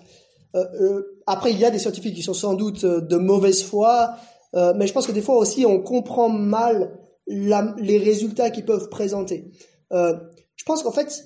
Euh, 0.55 0.63
euh, 0.79 1.01
après, 1.27 1.51
il 1.51 1.59
y 1.59 1.65
a 1.65 1.71
des 1.71 1.79
scientifiques 1.79 2.15
qui 2.15 2.21
sont 2.23 2.33
sans 2.33 2.53
doute 2.53 2.83
euh, 2.85 3.01
de 3.01 3.17
mauvaise 3.17 3.63
foi, 3.63 4.11
euh, 4.55 4.73
mais 4.77 4.87
je 4.87 4.93
pense 4.93 5.07
que 5.07 5.11
des 5.11 5.21
fois 5.21 5.35
aussi 5.35 5.65
on 5.65 5.81
comprend 5.81 6.29
mal 6.29 6.97
la- 7.27 7.75
les 7.77 7.97
résultats 7.97 8.49
qu'ils 8.51 8.65
peuvent 8.65 8.89
présenter. 8.89 9.51
Euh, 9.91 10.13
je 10.55 10.63
pense 10.63 10.83
qu'en 10.83 10.91
fait, 10.91 11.25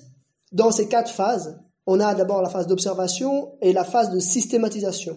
dans 0.52 0.72
ces 0.72 0.88
quatre 0.88 1.10
phases, 1.10 1.60
on 1.86 2.00
a 2.00 2.14
d'abord 2.14 2.42
la 2.42 2.48
phase 2.48 2.66
d'observation 2.66 3.52
et 3.60 3.72
la 3.72 3.84
phase 3.84 4.10
de 4.10 4.18
systématisation. 4.18 5.16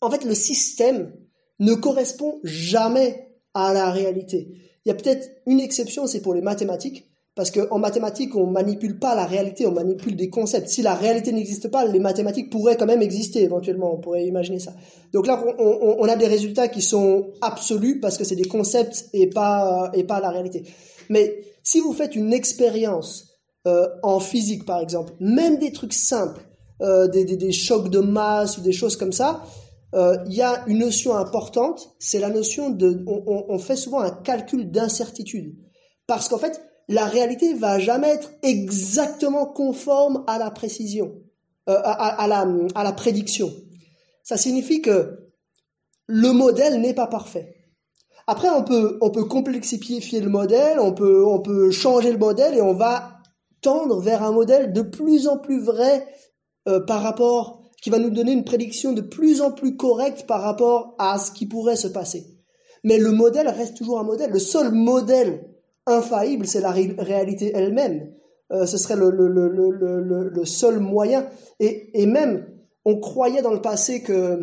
En 0.00 0.10
fait, 0.10 0.24
le 0.24 0.34
système 0.34 1.12
ne 1.58 1.74
correspond 1.74 2.40
jamais 2.42 3.28
à 3.54 3.72
la 3.72 3.90
réalité. 3.90 4.48
Il 4.84 4.88
y 4.88 4.92
a 4.92 4.94
peut-être 4.94 5.28
une 5.46 5.60
exception, 5.60 6.06
c'est 6.06 6.22
pour 6.22 6.34
les 6.34 6.40
mathématiques, 6.40 7.10
parce 7.34 7.50
qu'en 7.50 7.78
mathématiques, 7.78 8.34
on 8.34 8.46
manipule 8.46 8.98
pas 8.98 9.14
la 9.14 9.24
réalité, 9.24 9.66
on 9.66 9.72
manipule 9.72 10.16
des 10.16 10.30
concepts. 10.30 10.68
Si 10.68 10.82
la 10.82 10.94
réalité 10.94 11.32
n'existe 11.32 11.68
pas, 11.68 11.84
les 11.84 11.98
mathématiques 11.98 12.50
pourraient 12.50 12.76
quand 12.76 12.86
même 12.86 13.02
exister 13.02 13.42
éventuellement, 13.42 13.94
on 13.94 13.98
pourrait 13.98 14.26
imaginer 14.26 14.58
ça. 14.58 14.74
Donc 15.12 15.26
là, 15.26 15.42
on 15.58 16.04
a 16.08 16.16
des 16.16 16.26
résultats 16.26 16.68
qui 16.68 16.82
sont 16.82 17.28
absolus 17.40 18.00
parce 18.00 18.18
que 18.18 18.24
c'est 18.24 18.36
des 18.36 18.44
concepts 18.44 19.08
et 19.12 19.28
pas, 19.28 19.90
et 19.94 20.04
pas 20.04 20.20
la 20.20 20.30
réalité. 20.30 20.64
Mais 21.08 21.44
si 21.62 21.80
vous 21.80 21.92
faites 21.92 22.16
une 22.16 22.32
expérience 22.32 23.38
euh, 23.66 23.86
en 24.02 24.20
physique, 24.20 24.64
par 24.64 24.80
exemple, 24.80 25.12
même 25.20 25.58
des 25.58 25.72
trucs 25.72 25.92
simples, 25.92 26.42
euh, 26.82 27.08
des, 27.08 27.24
des, 27.24 27.36
des 27.36 27.52
chocs 27.52 27.90
de 27.90 28.00
masse 28.00 28.58
ou 28.58 28.60
des 28.60 28.72
choses 28.72 28.96
comme 28.96 29.12
ça, 29.12 29.42
euh, 29.94 30.16
il 30.26 30.34
y 30.34 30.42
a 30.42 30.64
une 30.66 30.78
notion 30.78 31.16
importante, 31.16 31.94
c'est 31.98 32.20
la 32.20 32.30
notion 32.30 32.70
de, 32.70 33.02
on, 33.06 33.58
fait 33.58 33.76
souvent 33.76 34.00
un 34.00 34.10
calcul 34.10 34.70
d'incertitude, 34.70 35.56
parce 36.06 36.28
qu'en 36.28 36.38
fait, 36.38 36.62
la 36.88 37.06
réalité 37.06 37.54
va 37.54 37.78
jamais 37.78 38.08
être 38.08 38.30
exactement 38.42 39.46
conforme 39.46 40.24
à 40.26 40.38
la 40.38 40.50
précision, 40.50 41.14
euh, 41.68 41.80
à 41.84 42.26
la, 42.28 42.46
à 42.74 42.84
la 42.84 42.92
prédiction. 42.92 43.52
Ça 44.22 44.36
signifie 44.36 44.80
que 44.82 45.30
le 46.06 46.32
modèle 46.32 46.80
n'est 46.80 46.94
pas 46.94 47.06
parfait. 47.06 47.60
Après, 48.26 48.48
on 48.48 48.62
peut, 48.62 48.98
on 49.00 49.10
peut 49.10 49.24
complexifier 49.24 50.20
le 50.20 50.28
modèle, 50.28 50.78
on 50.78 50.92
peut, 50.92 51.24
on 51.26 51.40
peut 51.40 51.72
changer 51.72 52.12
le 52.12 52.18
modèle 52.18 52.54
et 52.54 52.60
on 52.60 52.74
va 52.74 53.18
tendre 53.60 54.00
vers 54.00 54.22
un 54.22 54.32
modèle 54.32 54.72
de 54.72 54.82
plus 54.82 55.26
en 55.26 55.36
plus 55.36 55.60
vrai 55.60 56.06
euh, 56.68 56.80
par 56.80 57.02
rapport, 57.02 57.59
qui 57.80 57.90
va 57.90 57.98
nous 57.98 58.10
donner 58.10 58.32
une 58.32 58.44
prédiction 58.44 58.92
de 58.92 59.00
plus 59.00 59.40
en 59.40 59.52
plus 59.52 59.76
correcte 59.76 60.26
par 60.26 60.42
rapport 60.42 60.94
à 60.98 61.18
ce 61.18 61.32
qui 61.32 61.46
pourrait 61.46 61.76
se 61.76 61.88
passer. 61.88 62.26
Mais 62.84 62.98
le 62.98 63.10
modèle 63.10 63.48
reste 63.48 63.76
toujours 63.76 63.98
un 64.00 64.04
modèle. 64.04 64.30
Le 64.30 64.38
seul 64.38 64.72
modèle 64.72 65.48
infaillible, 65.86 66.46
c'est 66.46 66.60
la 66.60 66.70
ré- 66.70 66.94
réalité 66.98 67.52
elle-même. 67.54 68.12
Euh, 68.52 68.66
ce 68.66 68.78
serait 68.78 68.96
le, 68.96 69.10
le, 69.10 69.28
le, 69.28 70.28
le 70.28 70.44
seul 70.44 70.78
moyen. 70.80 71.28
Et, 71.58 72.02
et 72.02 72.06
même, 72.06 72.46
on 72.84 72.98
croyait 72.98 73.42
dans 73.42 73.52
le 73.52 73.60
passé 73.60 74.02
que, 74.02 74.40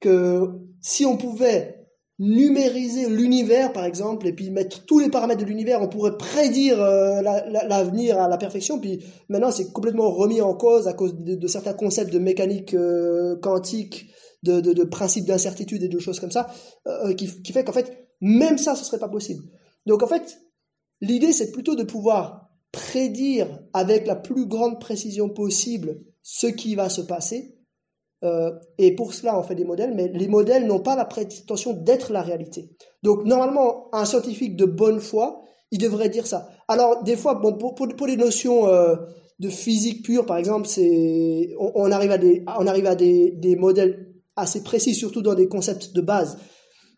que 0.00 0.48
si 0.80 1.04
on 1.04 1.16
pouvait 1.16 1.79
numériser 2.20 3.08
l'univers, 3.08 3.72
par 3.72 3.84
exemple, 3.86 4.26
et 4.28 4.32
puis 4.34 4.50
mettre 4.50 4.84
tous 4.84 4.98
les 4.98 5.08
paramètres 5.08 5.40
de 5.40 5.46
l'univers, 5.46 5.80
on 5.82 5.88
pourrait 5.88 6.18
prédire 6.18 6.80
euh, 6.80 7.22
la- 7.22 7.48
la- 7.48 7.66
l'avenir 7.66 8.20
à 8.20 8.28
la 8.28 8.36
perfection. 8.36 8.78
Puis 8.78 9.02
maintenant, 9.30 9.50
c'est 9.50 9.72
complètement 9.72 10.10
remis 10.10 10.42
en 10.42 10.54
cause 10.54 10.86
à 10.86 10.92
cause 10.92 11.14
de, 11.16 11.46
certains 11.48 11.72
concepts 11.72 12.12
de 12.12 12.18
mécanique 12.18 12.74
euh, 12.74 13.36
quantique, 13.40 14.10
de, 14.42 14.60
de, 14.60 14.74
de 14.74 14.84
principes 14.84 15.24
d'incertitude 15.24 15.82
et 15.82 15.88
de 15.88 15.98
choses 15.98 16.20
comme 16.20 16.30
ça, 16.30 16.48
euh, 16.86 17.14
qui, 17.14 17.42
qui 17.42 17.52
fait 17.52 17.64
qu'en 17.64 17.72
fait, 17.72 18.06
même 18.20 18.58
ça, 18.58 18.74
ce 18.74 18.84
serait 18.84 18.98
pas 19.00 19.08
possible. 19.08 19.42
Donc 19.86 20.02
en 20.02 20.06
fait, 20.06 20.38
l'idée, 21.00 21.32
c'est 21.32 21.50
plutôt 21.52 21.74
de 21.74 21.84
pouvoir 21.84 22.50
prédire 22.70 23.48
avec 23.72 24.06
la 24.06 24.14
plus 24.14 24.46
grande 24.46 24.78
précision 24.78 25.30
possible 25.30 26.02
ce 26.22 26.46
qui 26.46 26.74
va 26.74 26.90
se 26.90 27.00
passer. 27.00 27.56
Euh, 28.22 28.50
et 28.78 28.94
pour 28.94 29.14
cela, 29.14 29.38
on 29.38 29.42
fait 29.42 29.54
des 29.54 29.64
modèles, 29.64 29.94
mais 29.94 30.08
les 30.08 30.28
modèles 30.28 30.66
n'ont 30.66 30.80
pas 30.80 30.96
la 30.96 31.04
prétention 31.04 31.72
d'être 31.72 32.12
la 32.12 32.22
réalité. 32.22 32.70
Donc, 33.02 33.24
normalement, 33.24 33.88
un 33.92 34.04
scientifique 34.04 34.56
de 34.56 34.66
bonne 34.66 35.00
foi, 35.00 35.42
il 35.70 35.78
devrait 35.78 36.08
dire 36.08 36.26
ça. 36.26 36.48
Alors, 36.68 37.02
des 37.02 37.16
fois, 37.16 37.34
bon, 37.34 37.54
pour, 37.54 38.06
les 38.06 38.16
notions 38.16 38.68
euh, 38.68 38.96
de 39.38 39.48
physique 39.48 40.04
pure, 40.04 40.26
par 40.26 40.36
exemple, 40.36 40.66
c'est, 40.66 41.54
on, 41.58 41.72
on 41.74 41.90
arrive 41.90 42.10
à 42.10 42.18
des, 42.18 42.44
on 42.58 42.66
arrive 42.66 42.86
à 42.86 42.94
des, 42.94 43.32
des 43.32 43.56
modèles 43.56 44.10
assez 44.36 44.62
précis, 44.62 44.94
surtout 44.94 45.22
dans 45.22 45.34
des 45.34 45.48
concepts 45.48 45.92
de 45.94 46.00
base. 46.00 46.38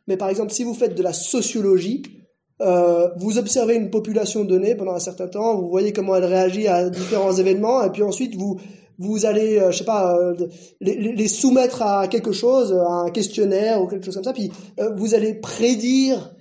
Mais 0.08 0.16
par 0.16 0.28
exemple, 0.28 0.52
si 0.52 0.64
vous 0.64 0.74
faites 0.74 0.94
de 0.94 1.02
la 1.02 1.12
sociologie, 1.12 2.02
euh, 2.60 3.08
vous 3.16 3.38
observez 3.38 3.74
une 3.74 3.90
population 3.90 4.44
donnée 4.44 4.74
pendant 4.74 4.92
un 4.92 5.00
certain 5.00 5.26
temps, 5.28 5.60
vous 5.60 5.68
voyez 5.68 5.92
comment 5.92 6.14
elle 6.14 6.24
réagit 6.24 6.68
à 6.68 6.90
différents 6.90 7.32
événements, 7.32 7.82
et 7.82 7.90
puis 7.90 8.02
ensuite 8.02 8.36
vous 8.36 8.60
vous 9.02 9.26
allez, 9.26 9.58
euh, 9.58 9.70
je 9.72 9.78
sais 9.78 9.84
pas, 9.84 10.16
euh, 10.16 10.34
les, 10.80 11.28
soumettre 11.28 11.82
à 11.82 12.06
quelque 12.06 12.32
chose, 12.32 12.72
à 12.72 12.92
un 13.06 13.10
questionnaire 13.10 13.82
ou 13.82 13.88
quelque 13.88 14.04
chose 14.04 14.14
comme 14.14 14.24
ça, 14.24 14.32
puis 14.32 14.52
euh, 14.78 14.94
vous 14.96 15.14
allez 15.14 15.34
prédire 15.34 16.34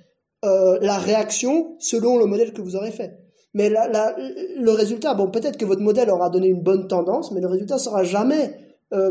la 0.43 0.97
réaction 0.97 1.75
selon 1.77 2.17
le 2.17 2.25
modèle 2.25 2.51
que 2.51 2.63
vous 2.63 2.75
aurez 2.75 2.89
fait. 2.89 3.15
Mais 3.53 3.69
le 3.69 4.71
résultat, 4.71 5.13
bon, 5.13 5.29
peut-être 5.29 5.55
que 5.55 5.65
votre 5.65 5.81
modèle 5.81 6.09
aura 6.09 6.31
donné 6.31 6.47
une 6.47 6.63
bonne 6.63 6.87
tendance, 6.87 7.31
mais 7.31 7.41
le 7.41 7.47
résultat 7.47 7.77
sera 7.77 8.03
jamais 8.03 8.55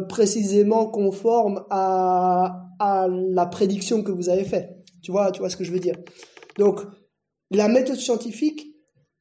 précisément 0.08 0.86
conforme 0.86 1.62
à, 1.70 2.66
à 2.80 3.06
la 3.06 3.46
prédiction 3.46 4.02
que 4.02 4.10
vous 4.10 4.28
avez 4.28 4.42
faite. 4.42 4.70
Tu 5.04 5.12
vois, 5.12 5.30
tu 5.30 5.38
vois 5.38 5.50
ce 5.50 5.56
que 5.56 5.62
je 5.62 5.70
veux 5.70 5.78
dire. 5.78 5.94
Donc, 6.58 6.80
la 7.52 7.68
méthode 7.68 7.94
scientifique, 7.94 8.66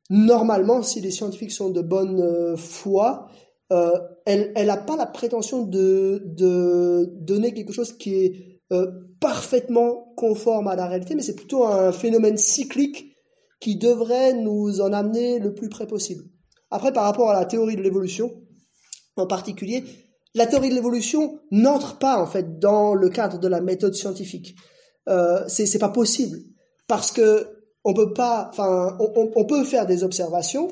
normalement, 0.10 0.82
si 0.82 1.02
les 1.02 1.12
scientifiques 1.12 1.52
sont 1.52 1.70
de 1.70 1.84
bonne 1.84 2.58
foi, 2.58 3.28
euh, 3.72 3.92
elle 4.26 4.52
elle 4.56 4.68
n'a 4.68 4.78
pas 4.78 4.96
la 4.96 5.06
prétention 5.06 5.64
de, 5.64 6.24
de 6.26 7.10
donner 7.22 7.54
quelque 7.54 7.74
chose 7.74 7.94
qui 7.94 8.16
est 8.16 8.62
euh, 8.72 8.92
parfaitement 9.20 10.14
conforme 10.16 10.68
à 10.68 10.76
la 10.76 10.88
réalité, 10.88 11.16
mais 11.16 11.22
c'est 11.22 11.36
plutôt 11.36 11.66
un 11.66 11.92
phénomène 11.92 12.38
cyclique 12.38 13.16
qui 13.60 13.76
devrait 13.76 14.34
nous 14.34 14.80
en 14.82 14.94
amener 14.94 15.40
le 15.40 15.54
plus 15.54 15.70
près 15.70 15.88
possible. 15.88 16.24
Après, 16.72 16.94
par 16.94 17.04
rapport 17.04 17.30
à 17.30 17.34
la 17.34 17.46
théorie 17.46 17.76
de 17.76 17.82
l'évolution, 17.82 18.32
en 19.18 19.28
particulier, 19.28 19.84
la 20.36 20.46
théorie 20.46 20.70
de 20.70 20.76
l'évolution 20.76 21.40
n'entre 21.52 21.98
pas 21.98 22.22
en 22.22 22.28
fait 22.28 22.60
dans 22.60 22.94
le 22.94 23.10
cadre 23.10 23.40
de 23.40 23.48
la 23.48 23.60
méthode 23.60 23.96
scientifique. 23.96 24.56
Euh, 25.08 25.44
c'est 25.48 25.80
pas 25.80 25.90
possible 25.90 26.38
parce 26.88 27.12
que 27.12 27.48
on 27.84 27.94
peut 27.94 28.14
pas, 28.14 28.50
enfin, 28.52 28.98
on, 29.00 29.32
on, 29.36 29.46
peut 29.46 29.64
faire 29.64 29.88
des 29.88 30.04
observations, 30.04 30.68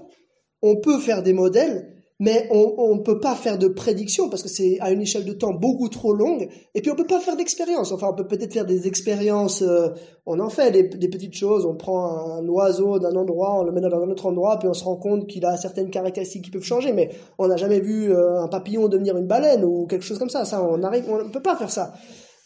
on 0.62 0.76
peut 0.76 1.00
faire 1.00 1.24
des 1.24 1.34
modèles, 1.34 1.97
mais 2.20 2.48
on 2.50 2.96
ne 2.96 3.02
peut 3.02 3.20
pas 3.20 3.36
faire 3.36 3.60
de 3.60 3.68
prédiction 3.68 4.28
parce 4.28 4.42
que 4.42 4.50
c'est 4.50 4.80
à 4.80 4.90
une 4.90 5.02
échelle 5.02 5.24
de 5.24 5.34
temps 5.34 5.54
beaucoup 5.54 5.88
trop 5.88 6.14
longue. 6.14 6.50
Et 6.74 6.82
puis 6.82 6.90
on 6.90 6.96
peut 6.96 7.06
pas 7.06 7.20
faire 7.20 7.36
d'expérience. 7.36 7.92
Enfin, 7.92 8.08
on 8.12 8.16
peut 8.16 8.26
peut-être 8.26 8.54
faire 8.54 8.66
des 8.66 8.88
expériences. 8.88 9.62
Euh, 9.62 9.90
on 10.26 10.40
en 10.40 10.50
fait 10.50 10.72
des, 10.72 11.10
petites 11.10 11.36
choses. 11.36 11.64
On 11.66 11.76
prend 11.76 12.38
un 12.38 12.48
oiseau 12.48 12.98
d'un 12.98 13.16
endroit, 13.16 13.60
on 13.60 13.64
le 13.64 13.72
met 13.72 13.82
dans 13.82 14.02
un 14.02 14.10
autre 14.10 14.26
endroit, 14.26 14.58
puis 14.58 14.68
on 14.68 14.74
se 14.74 14.84
rend 14.84 14.96
compte 14.96 15.28
qu'il 15.28 15.46
a 15.46 15.58
certaines 15.58 15.92
caractéristiques 15.92 16.46
qui 16.46 16.50
peuvent 16.50 16.64
changer. 16.64 16.92
Mais 16.92 17.12
on 17.38 17.48
n'a 17.48 17.58
jamais 17.58 17.80
vu 17.80 18.12
euh, 18.12 18.42
un 18.42 18.48
papillon 18.48 18.88
devenir 18.88 19.16
une 19.16 19.28
baleine 19.28 19.64
ou 19.64 19.86
quelque 19.86 20.04
chose 20.04 20.18
comme 20.18 20.32
ça. 20.32 20.44
Ça, 20.44 20.64
on 20.64 20.82
arrive, 20.82 21.06
on 21.08 21.24
ne 21.24 21.30
peut 21.30 21.44
pas 21.44 21.56
faire 21.56 21.70
ça. 21.70 21.94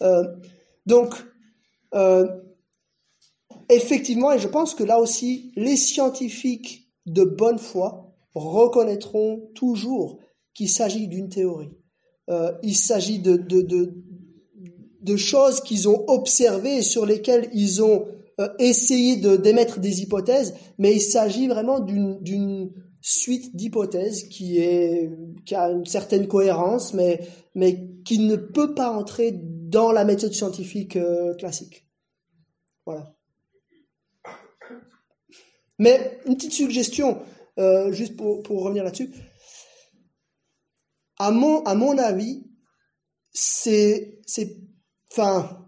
Euh, 0.01 0.23
donc, 0.85 1.15
effectivement, 3.69 4.33
et 4.33 4.39
je 4.39 4.49
pense 4.49 4.75
que 4.75 4.83
là 4.83 4.99
aussi, 4.99 5.53
les 5.55 5.77
scientifiques 5.77 6.89
de 7.05 7.23
bonne 7.23 7.57
foi 7.57 8.10
reconnaîtront 8.33 9.49
toujours 9.55 10.19
qu'il 10.53 10.69
s'agit 10.69 11.07
d'une 11.07 11.29
théorie. 11.29 11.71
Euh, 12.29 12.51
il 12.63 12.75
s'agit 12.75 13.19
de, 13.19 13.35
de, 13.35 13.93
de, 15.01 15.15
choses 15.17 15.61
qu'ils 15.61 15.89
ont 15.89 16.05
observées 16.07 16.77
et 16.77 16.81
sur 16.81 17.05
lesquelles 17.05 17.49
ils 17.53 17.83
ont 17.83 18.05
euh, 18.39 18.49
essayé 18.59 19.17
d'émettre 19.17 19.79
des 19.79 20.01
hypothèses, 20.01 20.53
mais 20.77 20.93
il 20.93 21.01
s'agit 21.01 21.47
vraiment 21.47 21.79
d'une 21.79 22.71
suite 23.01 23.55
d'hypothèses 23.55 24.25
qui 24.25 24.59
qui 25.45 25.55
a 25.55 25.71
une 25.71 25.85
certaine 25.85 26.27
cohérence, 26.27 26.93
mais 26.93 27.21
mais 27.55 27.89
qui 28.05 28.19
ne 28.19 28.35
peut 28.35 28.73
pas 28.73 28.91
entrer 28.91 29.31
dans 29.33 29.91
la 29.91 30.03
méthode 30.03 30.33
scientifique 30.33 30.95
euh, 30.95 31.33
classique. 31.35 31.87
Voilà. 32.85 33.13
Mais 35.79 36.19
une 36.25 36.35
petite 36.35 36.53
suggestion, 36.53 37.19
euh, 37.59 37.91
juste 37.91 38.15
pour, 38.15 38.43
pour 38.43 38.63
revenir 38.63 38.83
là-dessus. 38.83 39.09
À 41.19 41.31
mon, 41.31 41.63
à 41.63 41.75
mon 41.75 41.97
avis, 41.97 42.43
c'est, 43.31 44.19
c'est, 44.25 44.57
enfin, 45.11 45.61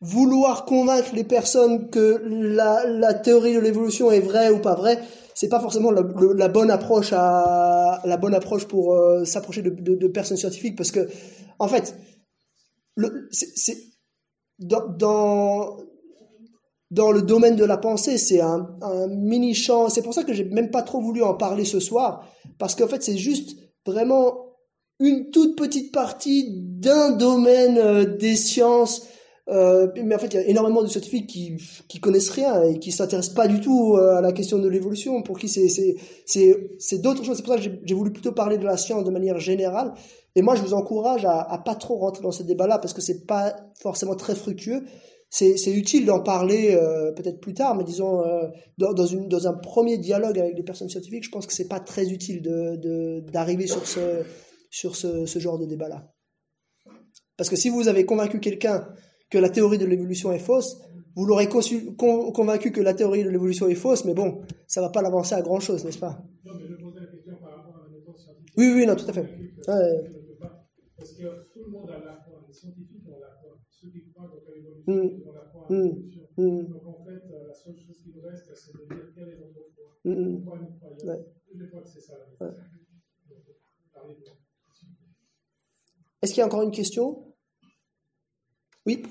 vouloir 0.00 0.64
convaincre 0.64 1.14
les 1.14 1.24
personnes 1.24 1.90
que 1.90 2.22
la, 2.24 2.86
la 2.86 3.14
théorie 3.14 3.54
de 3.54 3.60
l'évolution 3.60 4.10
est 4.10 4.20
vraie 4.20 4.50
ou 4.50 4.58
pas 4.58 4.74
vraie, 4.74 5.02
c'est 5.34 5.48
pas 5.48 5.60
forcément 5.60 5.90
la, 5.90 6.02
bonne 6.48 6.70
approche 6.70 7.12
à 7.12 8.00
la 8.04 8.16
bonne 8.16 8.34
approche 8.34 8.66
pour 8.66 8.94
euh, 8.94 9.24
s'approcher 9.24 9.62
de, 9.62 9.70
de, 9.70 10.08
personnes 10.08 10.36
scientifiques 10.36 10.76
parce 10.76 10.90
que 10.90 11.08
en 11.58 11.68
fait 11.68 11.96
le, 12.94 13.28
c'est, 13.30 13.76
dans 14.58 15.78
dans 16.90 17.12
le 17.12 17.22
domaine 17.22 17.56
de 17.56 17.64
la 17.64 17.76
pensée, 17.76 18.18
c'est 18.18 18.40
un, 18.40 18.68
mini 19.08 19.54
champ. 19.54 19.88
C'est 19.88 20.02
pour 20.02 20.14
ça 20.14 20.24
que 20.24 20.32
j'ai 20.32 20.44
même 20.44 20.70
pas 20.70 20.82
trop 20.82 21.00
voulu 21.00 21.22
en 21.22 21.34
parler 21.34 21.64
ce 21.64 21.80
soir, 21.80 22.26
parce 22.58 22.74
qu'en 22.74 22.88
fait, 22.88 23.02
c'est 23.02 23.16
juste 23.16 23.56
vraiment 23.86 24.46
une 24.98 25.30
toute 25.30 25.56
petite 25.56 25.92
partie 25.92 26.50
d'un 26.50 27.12
domaine 27.12 27.78
euh, 27.78 28.04
des 28.04 28.36
sciences. 28.36 29.06
Euh, 29.48 29.88
mais 30.04 30.14
en 30.14 30.18
fait, 30.18 30.28
il 30.28 30.34
y 30.34 30.38
a 30.38 30.46
énormément 30.46 30.82
de 30.82 30.88
scientifiques 30.88 31.26
qui 31.26 31.56
qui 31.88 31.98
connaissent 31.98 32.30
rien 32.30 32.62
et 32.64 32.78
qui 32.78 32.92
s'intéressent 32.92 33.34
pas 33.34 33.48
du 33.48 33.60
tout 33.60 33.96
euh, 33.96 34.16
à 34.16 34.20
la 34.20 34.32
question 34.32 34.58
de 34.58 34.68
l'évolution. 34.68 35.22
Pour 35.22 35.38
qui 35.38 35.48
c'est 35.48 35.68
c'est 35.68 35.96
c'est 36.26 36.76
c'est 36.78 36.98
d'autres 36.98 37.24
choses. 37.24 37.38
C'est 37.38 37.42
pour 37.42 37.54
ça 37.54 37.60
que 37.60 37.70
j'ai 37.82 37.94
voulu 37.94 38.12
plutôt 38.12 38.32
parler 38.32 38.58
de 38.58 38.64
la 38.64 38.76
science 38.76 39.04
de 39.04 39.10
manière 39.10 39.38
générale. 39.38 39.94
Et 40.36 40.42
moi, 40.42 40.54
je 40.54 40.62
vous 40.62 40.74
encourage 40.74 41.24
à, 41.24 41.40
à 41.40 41.58
pas 41.58 41.74
trop 41.74 41.96
rentrer 41.96 42.22
dans 42.22 42.30
ce 42.30 42.42
débat-là 42.42 42.78
parce 42.78 42.92
que 42.92 43.00
c'est 43.00 43.26
pas 43.26 43.56
forcément 43.80 44.14
très 44.14 44.36
fructueux 44.36 44.84
c'est 45.30 45.72
utile 45.72 46.06
d'en 46.06 46.20
parler 46.20 46.74
euh, 46.74 47.12
peut-être 47.12 47.40
plus 47.40 47.54
tard, 47.54 47.76
mais 47.76 47.84
disons 47.84 48.26
euh, 48.26 48.48
dans, 48.78 48.92
dans, 48.92 49.06
une, 49.06 49.28
dans 49.28 49.46
un 49.46 49.54
premier 49.54 49.96
dialogue 49.96 50.38
avec 50.38 50.56
des 50.56 50.64
personnes 50.64 50.88
scientifiques, 50.88 51.24
je 51.24 51.30
pense 51.30 51.46
que 51.46 51.52
c'est 51.52 51.68
pas 51.68 51.78
très 51.78 52.10
utile 52.10 52.42
d'arriver 53.32 53.64
de, 53.64 53.70
sur 53.70 53.86
ce 53.86 54.24
sur 54.70 54.96
ce, 54.96 55.26
ce 55.26 55.38
genre 55.38 55.58
de 55.58 55.66
débat-là. 55.66 56.12
Parce 57.36 57.48
que 57.50 57.56
si 57.56 57.70
vous 57.70 57.88
avez 57.88 58.04
convaincu 58.04 58.38
quelqu'un 58.40 58.88
que 59.30 59.38
la 59.38 59.48
théorie 59.48 59.78
de 59.78 59.86
l'évolution 59.86 60.32
est 60.32 60.38
fausse, 60.38 60.80
vous 61.16 61.24
l'aurez 61.26 61.48
convaincu 61.48 62.70
que 62.72 62.80
la 62.80 62.94
théorie 62.94 63.24
de 63.24 63.30
l'évolution 63.30 63.68
est 63.68 63.74
fausse, 63.74 64.04
mais 64.04 64.14
bon, 64.14 64.42
ça 64.66 64.80
va 64.80 64.90
pas 64.90 65.02
l'avancer 65.02 65.34
à 65.34 65.42
grand 65.42 65.58
chose, 65.60 65.84
n'est-ce 65.84 65.98
pas? 65.98 66.22
Non, 66.44 66.54
mais 66.54 66.68
je 66.68 66.74
posais 66.74 67.00
la 67.00 67.06
question 67.06 67.34
par 67.40 67.56
rapport 67.56 67.76
à 67.76 67.82
la 67.84 67.96
méthode 67.96 68.16
scientifique. 68.16 68.54
Oui, 68.56 68.72
oui, 68.74 68.86
non, 68.86 68.94
tout 68.94 69.08
à 69.08 69.12
fait. 69.12 69.22
Ouais. 69.22 70.10
Parce 70.96 71.12
que 71.12 71.22
tout 71.52 71.64
le 71.64 71.70
monde 71.70 71.90
a 71.90 71.98
la 71.98 72.20
foi, 72.22 72.44
les 72.46 72.54
scientifiques 72.54 73.08
ont 73.08 73.18
la 73.18 73.34
foi. 73.40 73.58
Ceux 73.70 73.88
qui 73.88 74.02
à 74.86 74.92
l'évolution, 74.92 75.30
mm. 75.30 75.34
la 75.34 75.44
foi 75.44 75.66
à 75.68 75.72
l'évolution. 75.72 76.28
Mm. 76.36 76.66
Donc 76.66 76.86
en 76.86 77.04
fait, 77.04 77.32
euh, 77.32 77.46
la 77.48 77.54
seule 77.54 77.76
chose 77.76 78.00
qui 78.02 78.10
nous 78.14 78.22
reste, 78.22 78.54
c'est 78.54 78.72
de 78.72 78.94
dire 78.94 79.12
quelle 79.14 79.28
est 79.28 79.38
notre 79.38 79.70
foi. 79.74 79.96
Mm. 80.04 80.42
Pourquoi 80.44 80.58
nous 80.60 80.76
croyons 80.76 81.06
ouais. 81.06 81.26
Je 81.54 81.64
crois 81.66 81.82
que 81.82 81.88
c'est 81.88 82.00
ça. 82.00 82.14
Ouais. 82.40 82.48
Est-ce 86.22 86.32
qu'il 86.32 86.40
y 86.40 86.42
a 86.42 86.46
encore 86.46 86.62
une 86.62 86.70
question? 86.70 87.34
Oui 88.86 89.02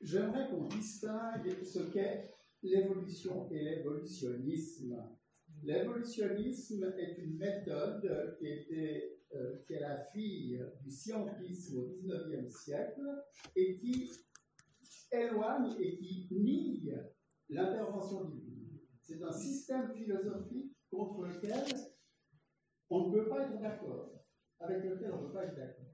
J'aimerais 0.00 0.48
qu'on 0.48 0.68
distingue 0.68 1.64
ce 1.64 1.80
qu'est 1.90 2.30
l'évolution 2.62 3.48
et 3.50 3.62
l'évolutionnisme. 3.62 4.96
L'évolutionnisme 5.62 6.94
est 6.98 7.18
une 7.18 7.36
méthode 7.38 8.36
qui 8.38 8.46
était 8.46 9.16
euh, 9.34 9.56
qui 9.66 9.74
est 9.74 9.80
la 9.80 10.04
fille 10.04 10.64
du 10.84 10.90
scientisme 10.90 11.78
au 11.78 11.98
XIXe 12.00 12.54
siècle 12.54 13.02
et 13.56 13.76
qui 13.76 14.08
éloigne 15.12 15.74
et 15.78 15.96
qui 15.96 16.28
nie 16.30 16.90
l'intervention 17.48 18.24
divine. 18.24 18.78
C'est 19.00 19.22
un 19.22 19.32
système 19.32 19.92
philosophique 19.92 20.76
contre 20.90 21.22
lequel 21.22 21.64
on 22.90 23.08
ne 23.08 23.12
peut 23.12 23.28
pas 23.28 23.42
être 23.42 23.60
d'accord, 23.60 24.24
avec 24.60 24.84
lequel 24.84 25.12
on 25.12 25.22
ne 25.22 25.26
peut 25.26 25.32
pas 25.32 25.44
être 25.44 25.56
d'accord. 25.56 25.86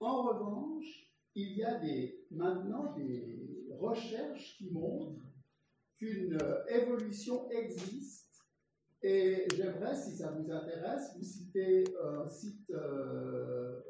En 0.00 0.22
revanche, 0.22 1.12
il 1.34 1.56
y 1.56 1.64
a 1.64 1.78
des, 1.78 2.26
maintenant 2.30 2.94
des 2.94 3.68
recherches 3.78 4.56
qui 4.58 4.70
montrent 4.70 5.22
qu'une 5.96 6.38
évolution 6.68 7.48
existe 7.50 8.22
et 9.02 9.48
j'aimerais, 9.56 9.96
si 9.96 10.16
ça 10.16 10.30
vous 10.30 10.50
intéresse, 10.50 11.16
vous 11.16 11.24
citer 11.24 11.84
un 12.00 12.28
site 12.28 12.70
euh, 12.70 13.80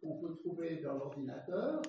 qu'on 0.00 0.18
peut 0.18 0.36
trouver 0.36 0.76
dans 0.76 0.94
l'ordinateur, 0.94 1.82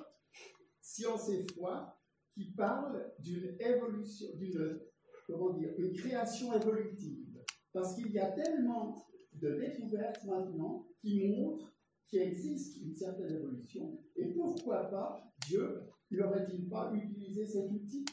Science 0.82 1.30
et 1.30 1.46
foi, 1.54 1.97
qui 2.38 2.52
parle 2.52 3.14
d'une 3.20 3.58
évolution, 3.60 4.28
d'une 4.36 4.80
comment 5.26 5.54
dire, 5.54 5.74
une 5.78 5.94
création 5.94 6.54
évolutive. 6.54 7.44
Parce 7.74 7.96
qu'il 7.96 8.12
y 8.12 8.20
a 8.20 8.32
tellement 8.32 9.08
de 9.34 9.60
découvertes 9.60 10.24
maintenant 10.24 10.88
qui 11.02 11.28
montrent 11.28 11.74
qu'il 12.08 12.22
existe 12.22 12.82
une 12.82 12.96
certaine 12.96 13.36
évolution. 13.36 14.00
Et 14.16 14.28
pourquoi 14.34 14.90
pas 14.90 15.34
Dieu 15.48 15.82
n'aurait-il 16.12 16.70
pas 16.70 16.94
utilisé 16.94 17.46
cet 17.46 17.70
outil? 17.72 18.06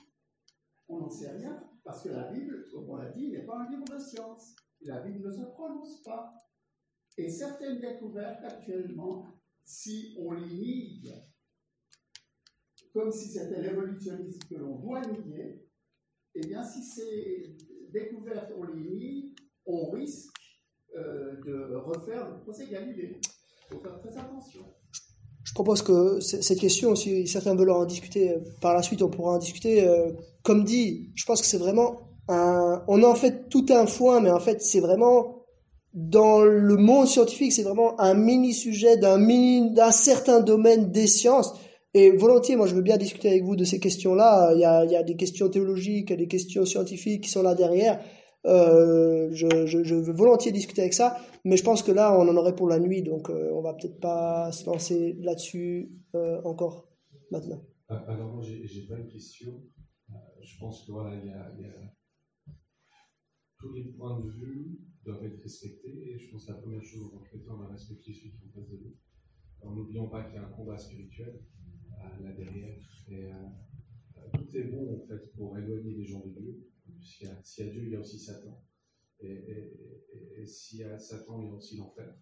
On 0.88 1.00
n'en 1.00 1.10
sait 1.10 1.30
rien. 1.30 1.56
Parce 1.84 2.02
que 2.02 2.08
la 2.08 2.32
Bible, 2.32 2.66
comme 2.72 2.88
on 2.90 2.96
l'a 2.96 3.10
dit, 3.10 3.30
n'est 3.30 3.44
pas 3.44 3.58
un 3.58 3.70
livre 3.70 3.84
de 3.84 3.98
science. 3.98 4.56
La 4.80 5.00
Bible 5.00 5.28
ne 5.28 5.32
se 5.32 5.42
prononce 5.42 6.02
pas. 6.02 6.34
Et 7.16 7.28
certaines 7.28 7.80
découvertes 7.80 8.42
actuellement, 8.42 9.26
si 9.64 10.16
on 10.18 10.32
les 10.32 10.46
nie, 10.46 11.02
comme 12.94 13.12
si 13.12 13.28
c'était 13.28 13.60
l'évolutionnisme 13.60 14.40
que 14.48 14.54
l'on 14.54 14.76
doit 14.78 15.02
nier, 15.02 15.60
eh 16.36 16.46
bien, 16.46 16.64
si 16.64 16.82
ces 16.82 17.56
découvertes, 17.92 18.52
on 18.56 18.64
les 18.64 19.34
on 19.66 19.90
risque 19.90 20.32
euh, 20.96 21.36
de 21.44 21.74
refaire 21.76 22.30
le 22.30 22.40
procès 22.42 22.66
Galilée. 22.70 23.16
Il 23.70 23.74
faut 23.74 23.80
faire 23.80 23.98
très 23.98 24.16
attention. 24.16 24.60
Je 25.42 25.52
propose 25.52 25.82
que 25.82 26.20
cette 26.20 26.58
question, 26.58 26.94
si 26.94 27.26
certains 27.26 27.54
veulent 27.54 27.70
en 27.70 27.84
discuter 27.84 28.30
euh, 28.30 28.38
par 28.60 28.74
la 28.74 28.82
suite, 28.82 29.02
on 29.02 29.10
pourra 29.10 29.32
en 29.32 29.38
discuter. 29.38 29.86
Euh, 29.86 30.12
comme 30.42 30.64
dit, 30.64 31.10
je 31.14 31.24
pense 31.24 31.40
que 31.40 31.46
c'est 31.46 31.58
vraiment 31.58 32.00
un. 32.28 32.82
On 32.88 33.02
en 33.02 33.14
fait 33.14 33.48
tout 33.48 33.66
un 33.70 33.86
foin, 33.86 34.20
mais 34.20 34.30
en 34.30 34.40
fait, 34.40 34.62
c'est 34.62 34.80
vraiment 34.80 35.44
dans 35.92 36.42
le 36.42 36.76
monde 36.76 37.06
scientifique, 37.06 37.52
c'est 37.52 37.62
vraiment 37.62 38.00
un 38.00 38.14
mini 38.14 38.52
sujet 38.52 38.96
d'un 38.96 39.18
mini 39.18 39.72
d'un 39.72 39.92
certain 39.92 40.40
domaine 40.40 40.90
des 40.90 41.06
sciences. 41.06 41.54
Et 41.96 42.10
volontiers, 42.10 42.56
moi, 42.56 42.66
je 42.66 42.74
veux 42.74 42.82
bien 42.82 42.96
discuter 42.96 43.28
avec 43.28 43.44
vous 43.44 43.54
de 43.54 43.62
ces 43.62 43.78
questions-là. 43.78 44.52
Il 44.54 44.58
y 44.58 44.64
a, 44.64 45.02
des 45.04 45.14
questions 45.14 45.48
théologiques, 45.48 46.10
il 46.10 46.12
y 46.12 46.14
a 46.14 46.18
des 46.18 46.26
questions 46.26 46.64
scientifiques 46.64 47.22
qui 47.22 47.30
sont 47.30 47.42
là 47.42 47.54
derrière. 47.54 48.00
Euh, 48.46 49.30
je, 49.32 49.94
veux 49.94 50.12
volontiers 50.12 50.50
discuter 50.50 50.82
avec 50.82 50.92
ça, 50.92 51.16
mais 51.44 51.56
je 51.56 51.62
pense 51.62 51.84
que 51.84 51.92
là, 51.92 52.18
on 52.18 52.28
en 52.28 52.36
aurait 52.36 52.56
pour 52.56 52.68
la 52.68 52.80
nuit, 52.80 53.02
donc 53.02 53.30
euh, 53.30 53.50
on 53.54 53.62
va 53.62 53.74
peut-être 53.74 54.00
pas 54.00 54.52
se 54.52 54.66
lancer 54.66 55.14
là-dessus 55.20 55.92
euh, 56.14 56.42
encore 56.42 56.90
maintenant. 57.30 57.64
Ah, 57.88 58.04
alors 58.08 58.34
moi, 58.34 58.42
j'ai 58.42 58.86
pas 58.86 58.98
une 58.98 59.08
question. 59.08 59.62
Euh, 60.10 60.14
je 60.42 60.58
pense 60.58 60.84
que 60.84 60.92
voilà, 60.92 61.16
il 61.16 61.30
y 61.30 61.32
a, 61.32 61.52
tous 63.60 63.72
les 63.72 63.84
points 63.84 64.20
de 64.20 64.30
vue 64.30 64.80
doivent 65.04 65.24
être 65.24 65.40
respectés. 65.40 66.10
Et 66.10 66.18
je 66.18 66.30
pense 66.30 66.44
que 66.44 66.52
la 66.52 66.58
première 66.58 66.82
chose 66.82 67.06
en 67.06 67.10
tant 67.10 67.22
que 67.22 67.28
chrétien, 67.28 67.52
on 67.54 67.62
va 67.62 67.68
respecter 67.68 68.12
celui 68.12 68.32
qui 68.32 68.42
est 68.42 68.48
en 68.48 68.52
face 68.52 68.68
de 68.68 68.76
nous. 68.78 68.94
Alors 69.62 69.76
n'oublions 69.76 70.08
pas 70.08 70.24
qu'il 70.24 70.34
y 70.34 70.38
a 70.38 70.42
un 70.42 70.50
combat 70.50 70.76
spirituel 70.76 71.40
là 72.22 72.32
derrière. 72.32 72.78
Et 73.08 73.26
euh, 73.26 73.32
euh, 74.18 74.20
tout 74.32 74.56
est 74.56 74.64
bon 74.64 74.96
en 74.96 75.06
fait 75.06 75.32
pour 75.36 75.56
éloigner 75.58 75.94
les 75.94 76.04
gens 76.04 76.20
de 76.20 76.30
Dieu. 76.30 76.70
S'il 77.00 77.26
y, 77.26 77.30
a, 77.30 77.70
Dieu, 77.70 77.84
il 77.84 77.90
y 77.90 77.96
a 77.96 78.00
aussi 78.00 78.18
Satan. 78.18 78.64
Et, 79.20 79.72
et, 80.36 80.46
s'il 80.46 80.80
y 80.80 80.84
a 80.84 80.98
Satan, 80.98 81.40
il 81.42 81.48
y 81.48 81.50
a 81.50 81.54
aussi 81.54 81.76
l'enfer. 81.76 82.14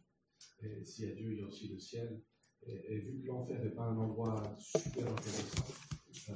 Et 0.63 0.85
s'il 0.85 1.09
y 1.09 1.13
a 1.13 1.15
Dieu, 1.15 1.33
il 1.33 1.39
y 1.39 1.43
a 1.43 1.47
aussi 1.47 1.69
le 1.69 1.79
ciel. 1.79 2.21
Et, 2.67 2.99
vu 2.99 3.21
que 3.21 3.27
l'enfer 3.27 3.63
n'est 3.63 3.71
pas 3.71 3.85
un 3.85 3.97
endroit 3.97 4.57
super 4.59 5.11
intéressant, 5.11 5.65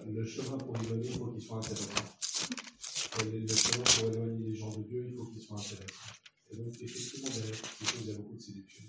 le 0.06 0.24
chemin 0.24 0.59
pour 0.59 0.76
venir, 0.76 1.04
il 1.04 1.18
faut 1.18 1.32
qu'il 1.32 1.40
soit 1.40 1.59
intéressant. 1.59 2.18
Et 3.22 3.40
le 3.40 3.46
chemin 3.46 3.85
pour 3.85 4.11
éloigner 4.11 4.46
les 4.46 4.54
gens 4.54 4.76
de 4.76 4.82
Dieu, 4.85 5.06
il 5.09 5.14
faut 5.14 5.26
qu'il 5.26 5.40
soit 5.40 5.59
intéressant. 5.59 6.12
Et 6.50 6.56
donc, 6.56 6.68
effectivement, 6.80 7.30
derrière 7.30 7.62
il 8.00 8.06
y 8.06 8.11
a 8.11 8.16
beaucoup 8.16 8.35
de 8.35 8.40
séduction. 8.40 8.85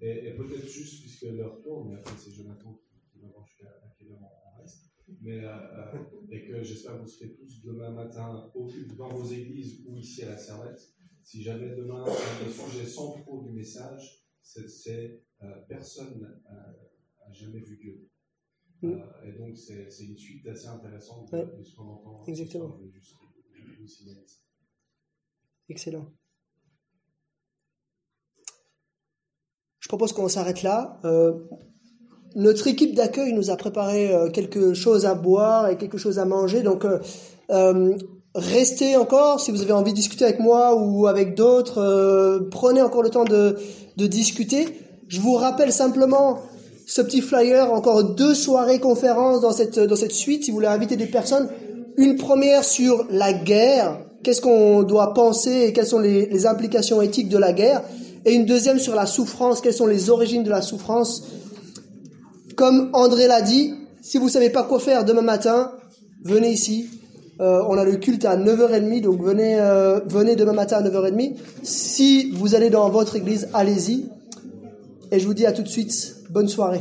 Et, 0.00 0.28
et 0.28 0.34
peut-être 0.34 0.66
juste, 0.68 1.00
puisque 1.00 1.22
l'heure 1.22 1.60
tourne, 1.62 1.90
mais 1.90 1.96
après, 1.96 2.14
c'est 2.16 2.32
Jonathan 2.32 2.72
qui, 2.74 3.00
qui 3.12 3.24
m'avance 3.24 3.48
jusqu'à 3.48 3.68
à 3.68 3.94
quelle 3.98 4.12
heure 4.12 4.18
on 4.22 4.60
reste. 4.60 4.90
Mais, 5.20 5.44
euh, 5.44 5.50
euh, 5.50 5.98
et 6.30 6.44
que 7.02 7.10
vous 7.10 7.16
serez 7.16 7.34
tous 7.34 7.62
demain 7.62 7.90
matin 7.90 8.50
au, 8.54 8.68
dans 8.96 9.08
vos 9.08 9.24
églises 9.24 9.84
ou 9.86 9.96
ici 9.96 10.22
à 10.22 10.30
la 10.30 10.38
Servette. 10.38 10.80
Si 11.22 11.42
jamais 11.42 11.74
demain, 11.74 12.04
le 12.44 12.50
sujet 12.50 12.86
centraux 12.86 13.42
du 13.42 13.52
message, 13.52 14.26
c'est 14.42 15.22
euh, 15.42 15.54
personne 15.68 16.20
n'a 16.20 17.32
jamais 17.32 17.60
vu 17.60 17.76
Dieu. 17.76 18.10
Mm. 18.82 18.92
Euh, 18.92 19.24
et 19.24 19.32
donc, 19.32 19.56
c'est 19.56 20.04
une 20.04 20.16
suite 20.16 20.46
assez 20.46 20.66
intéressante 20.66 21.30
de, 21.30 21.36
ouais. 21.38 21.58
de 21.58 21.62
ce 21.62 21.76
qu'on 21.76 21.88
entend. 21.88 22.24
Exactement. 22.26 22.78
Excellent. 25.68 26.12
Je 29.78 29.88
propose 29.88 30.12
qu'on 30.12 30.28
s'arrête 30.28 30.62
là. 30.62 31.00
Euh, 31.04 31.48
notre 32.36 32.66
équipe 32.66 32.94
d'accueil 32.94 33.32
nous 33.32 33.50
a 33.50 33.56
préparé 33.56 34.12
euh, 34.12 34.30
quelque 34.30 34.74
chose 34.74 35.06
à 35.06 35.14
boire 35.14 35.68
et 35.68 35.76
quelque 35.76 35.98
chose 35.98 36.18
à 36.18 36.24
manger. 36.24 36.62
Donc, 36.62 36.84
euh, 36.84 36.98
euh, 37.50 37.96
restez 38.34 38.96
encore 38.96 39.40
si 39.40 39.50
vous 39.50 39.62
avez 39.62 39.72
envie 39.72 39.92
de 39.92 39.96
discuter 39.96 40.24
avec 40.24 40.40
moi 40.40 40.74
ou 40.74 41.06
avec 41.06 41.34
d'autres. 41.34 41.78
Euh, 41.78 42.40
prenez 42.50 42.82
encore 42.82 43.02
le 43.02 43.10
temps 43.10 43.24
de, 43.24 43.56
discuter. 43.96 44.66
Je 45.08 45.20
vous 45.20 45.34
rappelle 45.34 45.72
simplement 45.72 46.38
ce 46.86 47.02
petit 47.02 47.20
flyer, 47.20 47.72
encore 47.72 48.02
deux 48.02 48.34
soirées 48.34 48.80
conférences 48.80 49.40
dans 49.40 49.52
cette, 49.52 49.78
dans 49.78 49.96
cette 49.96 50.12
suite, 50.12 50.44
si 50.44 50.50
vous 50.50 50.56
voulez 50.56 50.66
inviter 50.66 50.96
des 50.96 51.06
personnes. 51.06 51.48
Une 51.96 52.16
première 52.16 52.64
sur 52.64 53.06
la 53.10 53.32
guerre, 53.32 54.00
qu'est-ce 54.22 54.40
qu'on 54.40 54.82
doit 54.82 55.14
penser 55.14 55.66
et 55.66 55.72
quelles 55.72 55.86
sont 55.86 56.00
les, 56.00 56.46
implications 56.46 57.02
éthiques 57.02 57.28
de 57.28 57.38
la 57.38 57.52
guerre? 57.52 57.82
Et 58.24 58.32
une 58.32 58.46
deuxième 58.46 58.78
sur 58.78 58.94
la 58.94 59.06
souffrance, 59.06 59.60
quelles 59.60 59.74
sont 59.74 59.86
les 59.86 60.10
origines 60.10 60.42
de 60.42 60.50
la 60.50 60.62
souffrance? 60.62 61.24
Comme 62.56 62.90
André 62.92 63.26
l'a 63.26 63.42
dit, 63.42 63.74
si 64.00 64.18
vous 64.18 64.28
savez 64.28 64.50
pas 64.50 64.64
quoi 64.64 64.78
faire 64.78 65.04
demain 65.04 65.22
matin, 65.22 65.72
venez 66.24 66.50
ici. 66.50 66.88
Euh, 67.40 67.62
on 67.68 67.76
a 67.78 67.84
le 67.84 67.96
culte 67.96 68.24
à 68.24 68.36
9h30, 68.36 69.00
donc 69.00 69.22
venez, 69.22 69.58
euh, 69.58 70.00
venez 70.06 70.36
demain 70.36 70.52
matin 70.52 70.76
à 70.76 70.82
9h30. 70.82 71.34
Si 71.62 72.30
vous 72.32 72.54
allez 72.54 72.70
dans 72.70 72.88
votre 72.90 73.16
église, 73.16 73.48
allez-y. 73.54 74.06
Et 75.10 75.18
je 75.18 75.26
vous 75.26 75.34
dis 75.34 75.46
à 75.46 75.52
tout 75.52 75.62
de 75.62 75.68
suite, 75.68 76.16
bonne 76.30 76.48
soirée. 76.48 76.80